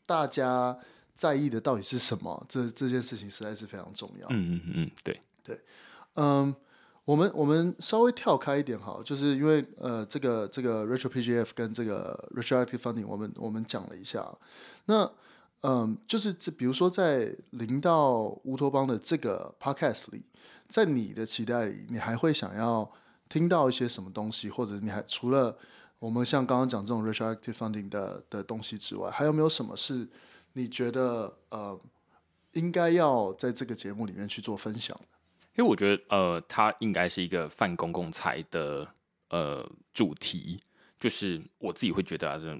[0.05, 0.77] 大家
[1.15, 2.45] 在意的到底是什么？
[2.47, 4.27] 这这件事情实在是非常重要。
[4.29, 5.59] 嗯嗯嗯，对对，
[6.15, 6.55] 嗯。
[7.05, 14.27] 我们我们稍微跳开一点哈，就是因为呃，这个这个 retro PGF 跟这个 retroactive funding，我们我们讲了一下。
[14.85, 15.09] 那
[15.61, 20.23] 嗯、就是这比如说在零到乌托邦的这个 podcast 里，
[20.67, 22.91] 在你的期待里，你还会想要
[23.29, 25.57] 听到一些什么东西，或者你还除了
[25.97, 30.07] 我们像刚刚讲这种 retroactive funding 的的东西之外，还有没有什么是
[30.53, 31.79] 你觉得呃
[32.53, 34.99] 应该要在这个节目里面去做分享？
[35.55, 38.87] 因为我觉得，呃，它应该是一个泛公共财的
[39.29, 40.59] 呃主题，
[40.99, 42.55] 就是我自己会觉得啊，这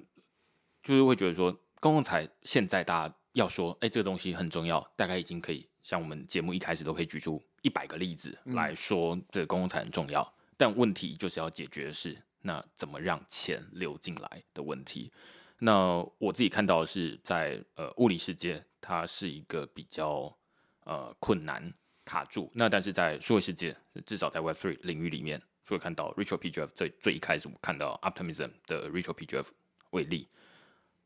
[0.82, 10.22] 就是会觉得说，公共财现在大家要说，哎，这个东西很重要，大概已经可以像我们节目一开始都可以举出一百个例子来说，这个公共财很重要。
[10.22, 10.54] 嗯。
[10.56, 15.12] 但问题就是要解决的是，那怎么让钱流进来的问题。
[15.60, 20.38] 那我自己看到的是在呃物理世界，它是一个比较
[20.86, 21.74] 呃困难。
[22.06, 23.76] 卡住，那但是在数位世界，
[24.06, 26.52] 至少在 Web Three 领域里面，就会看到 Rachel P.
[26.52, 29.26] Jeff 最最一开始我看到 Optimism 的 Rachel P.
[29.26, 29.48] Jeff
[29.90, 30.28] 为例，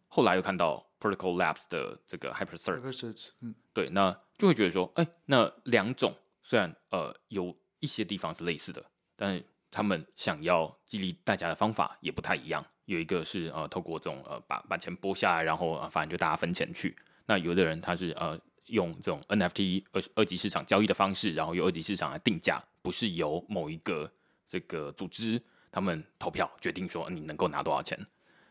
[0.10, 8.84] 后来又看到 Protocol Labs 的这个 Hypercerts，嗯，对，那就会觉得说，哎、欸，那两种虽然呃有一些地方是类似的，
[9.16, 9.42] 但
[9.72, 12.66] 他们想要激励大家的方法也不太一样。
[12.86, 16.96] 有一个是呃透过这种呃把把钱拨下来，然后、呃、反正就大家分钱去。
[17.26, 18.38] 那有的人他是呃。
[18.70, 24.12] 用这种 NFT 二二级市场交易的方式，然后由二级市场来定价，不是由某一个
[24.48, 25.42] 这个组织
[25.72, 28.00] 他们投票决定说你能够拿多少钱。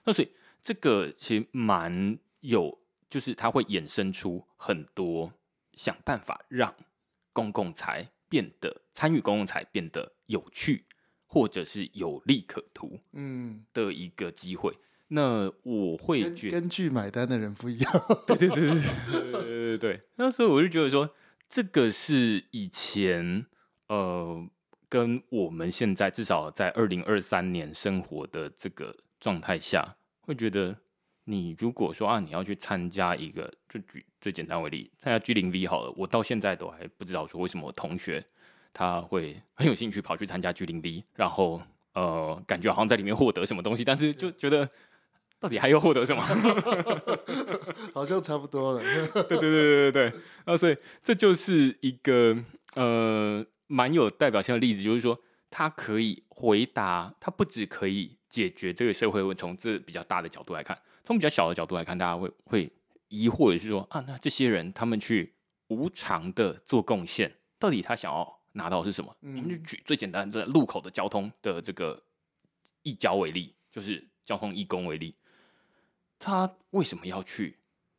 [0.04, 0.30] 那所以
[0.62, 2.78] 这个其实蛮有，
[3.10, 5.32] 就是它会衍生出很多
[5.74, 6.74] 想办法让
[7.32, 10.84] 公共财变得参与公共财变得有趣，
[11.26, 14.72] 或者是有利可图，嗯的一个机会。
[14.72, 14.78] 嗯
[15.10, 17.92] 那我会觉根据买单的人不一样，
[18.26, 20.00] 对对对对对对对对。
[20.16, 21.08] 那所以我就觉得说，
[21.48, 23.46] 这个是以前
[23.86, 24.46] 呃，
[24.86, 30.76] 跟我们现在至少在二零二三年生活的这个状态下，会觉得
[31.24, 38.22] 你如果说啊，你要去参加一个，就举最简单为例，参加 G 零 V 好了，我到现在都还不知道说为什么我同学
[38.74, 41.62] 他会很有兴趣跑去参加 G 零 V，然后
[41.94, 44.68] 呃，感觉好像在里面获得什么东西，但是就觉得。
[45.40, 46.22] 到底还要获得什么？
[47.94, 48.80] 好像差不多了。
[48.80, 50.20] 对对对对对对。
[50.46, 52.36] 那所以这就是一个
[52.74, 55.20] 呃蛮有代表性的例子，就是说
[55.50, 62.70] 它可以回答，它不只可以解决这个社会问题，从这比较大的角度来看，从比较小的角度来看，大家会会
[63.08, 65.34] 疑惑的是说啊，那这些人他们去
[65.68, 69.16] 无偿的做贡献，到底他想要拿到的是什么？
[69.20, 72.02] 我们就举最简单的这路口的交通的这个
[72.82, 75.14] 义交为例，就是交通义工为例。
[76.18, 77.56] 他为什么要去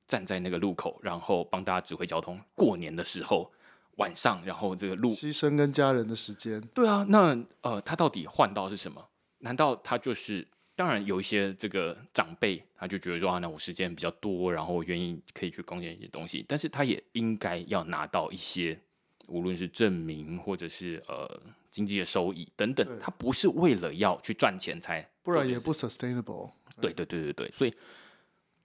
[0.07, 2.39] 站在那个路口，然后帮大家指挥交通？
[2.55, 3.51] 过年的时候
[3.97, 6.61] 晚上，然后这个路牺牲跟家人的时间。
[6.73, 9.09] 对啊，那呃，他到底换到是什么？
[9.39, 10.47] 难道他就是？
[10.75, 16.45] 当然有一些这个长辈，他就觉得说啊，那我时间比较多，然后我愿意可以去贡献一些东西。
[16.47, 18.79] 但是他也应该要拿到一些
[19.27, 21.29] 无论是证明或者是呃
[21.69, 26.49] 经济的收益等等，他不是为了要去赚钱才，不然也不 sustainable。
[26.79, 27.73] 对对对对对，所以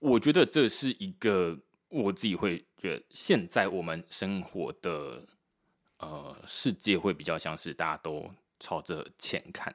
[0.04, 5.24] 我觉得这是一个我自己会觉得，现在我们生活的
[5.96, 8.30] 呃世界会比较像是大家都
[8.60, 9.74] 朝着前看，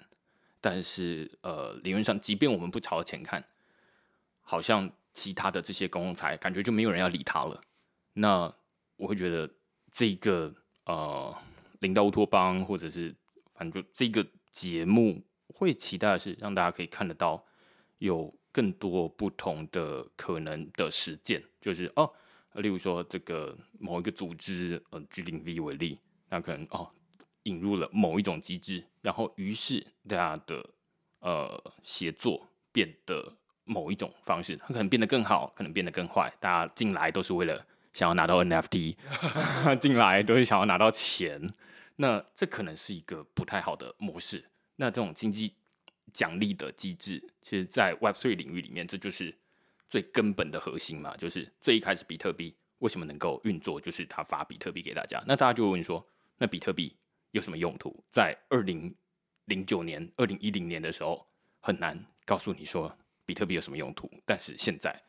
[0.61, 3.43] 但是呃理论上，即便我们不朝着钱看，
[4.41, 7.59] 好像其他的这些公共财感觉就没有人要理他了。
[8.13, 8.53] 那
[8.97, 9.49] 我会觉得
[9.91, 10.53] 这个
[10.85, 11.35] 呃
[11.79, 13.15] 领导乌托邦，或者是
[13.55, 17.43] 反正就这个节目，会期待的是让大家可以看得到。
[17.97, 22.11] 有更多不同的可能的实践，就是哦，
[22.55, 26.89] 例如说这个某一个组织，呃，G 零 V 为例，那可能哦
[27.43, 30.69] 引入了某一种机制，然后于是大家的
[31.19, 36.33] 呃协作变得某一种方式，它可能变得更好，可能变得更坏。
[36.39, 38.95] 大家进来都是为了想要拿到 NFT，
[39.79, 41.53] 进来都是想要拿到钱，
[41.97, 44.45] 那这可能是一个不太好的模式。
[44.77, 45.53] 那这种经济。
[46.13, 49.33] 奖励的机制，其实，在 Web3 领域里面，这就是
[49.89, 51.15] 最根本的核心嘛。
[51.17, 55.23] 就是最一开始，比特币为什么能够运作，就是他发比特币给大家。
[55.27, 56.05] 那大家就会问说，
[56.37, 56.95] 那比特币
[57.31, 58.03] 有什么用途？
[58.11, 58.93] 在二零
[59.45, 61.25] 零九年、二零一零年的时候，
[61.59, 62.95] 很难告诉你说
[63.25, 64.09] 比特币有什么用途。
[64.25, 64.99] 但是现在，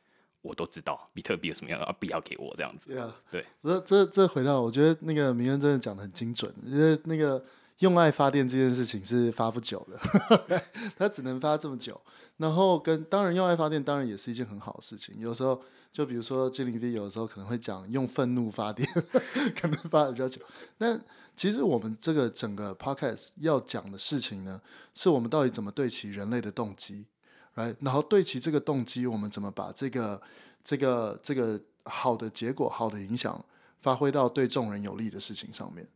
[0.43, 2.91] 我都知道比特币有什么样的必要给我这样子。
[3.31, 7.45] 对，这这这回到，我觉得那个明恩真的讲的很精准，因为那个。
[7.81, 10.63] 用爱发电这件事情是发不久的，
[10.97, 12.01] 它只能发这么久。
[12.39, 15.15] 然后跟当然用爱发电当然也是一件很好的事情。
[15.19, 15.61] 有时候
[15.93, 18.89] 就比如说 G0V 有的时候可能会讲用愤怒发电，
[19.61, 20.41] 可能发的比较久。
[20.79, 20.99] 但
[21.37, 24.61] 其实我们这个整个 Podcast 要讲的事情呢，
[24.95, 27.07] 是我们到底怎么对齐人类的动机
[27.55, 30.21] 来然后对齐这个动机，我们怎么把这个
[30.65, 33.43] 这个这个好的结果、好的影响
[33.81, 35.87] 发挥到对众人有利的事情上面。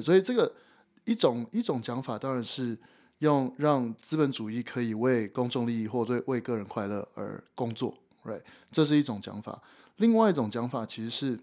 [0.00, 0.52] 所以这个。
[1.04, 2.78] 一种一种讲法当然是
[3.18, 7.94] 用让资本主义可以为公众利益或对为个人快乐而工作
[8.24, 8.42] ，right？
[8.70, 9.62] 这是一种讲法。
[9.96, 11.38] 另外一种讲法其实是，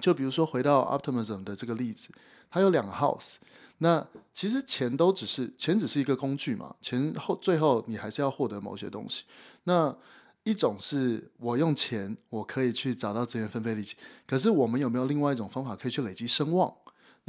[0.00, 2.08] 就比如说回到 Optimism 的这个例子，
[2.50, 3.36] 它有两个 house。
[3.78, 6.76] 那其实钱都只是钱，只是一个工具嘛。
[6.82, 9.24] 钱后最后你还是要获得某些东西。
[9.64, 9.96] 那
[10.42, 13.96] 一种是我用钱，我可以去找到资源分配利己。
[14.26, 16.74] 可是我们有没有另外一种方法可以去累积声望？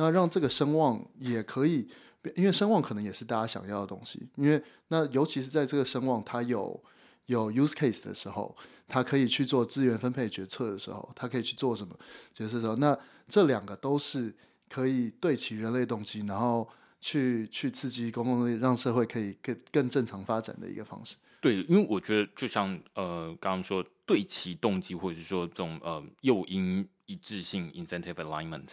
[0.02, 1.88] 那让这个声望也可以，
[2.36, 4.28] 因为声望可能也是大家想要的东西。
[4.36, 6.84] 因为那尤其是在这个声望它有
[7.28, 11.96] 有 use case 的时候，它可以去做资源分配决策的时候，它可以去做什么
[12.34, 12.98] 决策的时候，那
[13.28, 14.34] 这两个都是
[14.68, 16.68] 可以对齐人类动机，然后
[17.00, 21.16] 去去刺激公共力，让社会可以更更正常发展的一个方式。
[21.40, 28.70] 对，因为我觉得就像呃刚刚说对齐动机，或者是说这种呃诱因一致性 incentive alignment。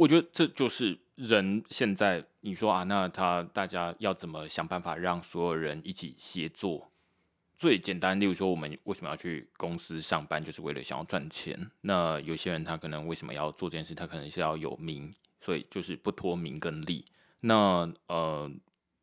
[0.00, 6.90] 我觉得这就是人现在你说啊，那他大家要怎么想办法让所有人一起协作？
[7.58, 11.70] 最简单，例如说我们为什么要去公司上班，就是为了想要赚钱。
[11.82, 13.94] 那有些人他可能为什么要做这件事？
[13.94, 17.04] 他可能是要有名，所以就是不脱名跟利。
[17.40, 18.50] 那呃，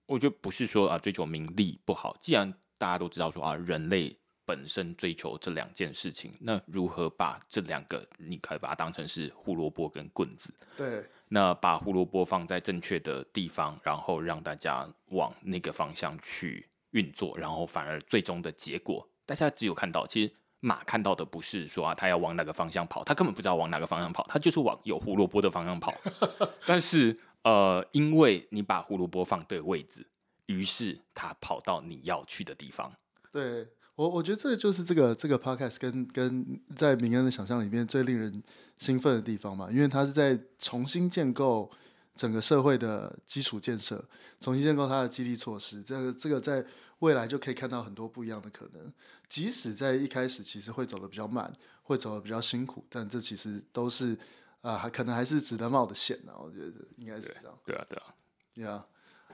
[0.08, 4.18] 我觉得不是说啊追求名利不好，既然大家都知道说啊人类。
[4.48, 10.54] 本身追求这两件事情，那如何把这两个，你可以把它当成是胡萝卜跟棍子？
[10.78, 25.94] 对，那把胡萝卜放在正确的地方，然后让大家往那个方向去运作，然后反而最终的结果，大家只有看到，其实马看到的不是说啊，它要往哪个方向跑，它根本不知道往哪个方向跑，它就是往有胡萝卜的方向跑。
[26.66, 30.08] 但是呃，因为你把胡萝卜放对位置，
[30.46, 32.94] 于是它跑到你要去的地方。
[33.34, 33.68] 对。
[33.98, 38.44] 我我觉得这就是这个这个 podcast 跟跟在明恩的想象里面最令人
[38.78, 41.70] 兴奋的地方嘛，因为他是在重新建构
[42.14, 44.06] 整个社会的基础建设，
[44.40, 46.64] 重新建构它的激励措施，这个这个在
[47.00, 48.94] 未来就可以看到很多不一样的可能。
[49.28, 54.16] 即使在一开始其实会走的比较慢，会走的比较辛苦，但这其实都是
[54.62, 56.32] 啊，可能还是值得冒的险呢。
[56.38, 57.58] 我觉得应该是这样。
[57.66, 58.16] 对，对啊，对啊，
[58.54, 58.86] 对啊，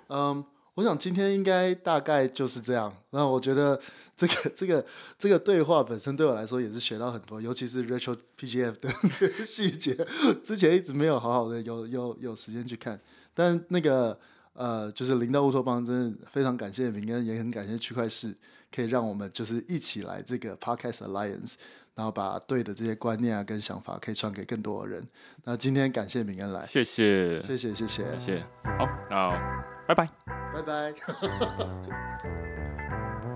[0.07, 0.45] 嗯。
[0.75, 2.91] 我想今天应该大概就是这样。
[3.11, 3.79] 那我觉得
[4.15, 4.85] 这个这个
[5.17, 8.89] 这个对话本身对我来说也是学到很多，尤其是 Rachel PGF 的
[9.45, 9.95] 细节，
[10.43, 12.99] 之前一直没有好好的有有有时间去看。
[13.33, 14.17] 但那个
[14.53, 18.35] 呃，就是零到乌托邦，真的非常感谢明恩，也很感谢区块市，
[18.73, 21.55] 可以让我们就是一起来这个 Podcast Alliance，
[21.95, 25.03] 然后把对的这些观念啊跟想法可以传给更多的人。
[25.43, 28.45] 那今天感谢明恩来，谢谢，谢谢，谢谢，谢谢。
[28.77, 30.09] 好，那拜拜。
[30.53, 30.93] 拜拜！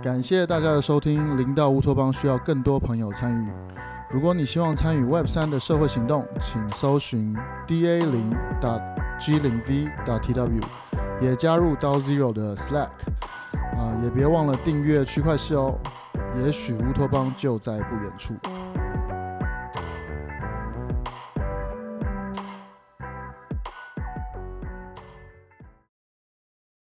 [0.02, 1.38] 感谢大家的收听。
[1.38, 3.52] 零到乌托邦需要更多朋友参与，
[4.12, 7.36] 如果你希望参与 Web 三的社会行动，请搜寻
[7.68, 8.36] da 零
[9.20, 10.64] .g 零 v .tw，
[11.20, 12.90] 也加入 DAO Zero 的 Slack，
[13.76, 15.76] 啊，也别忘了订阅区块势哦，
[16.36, 18.36] 也许乌托邦就在不远处。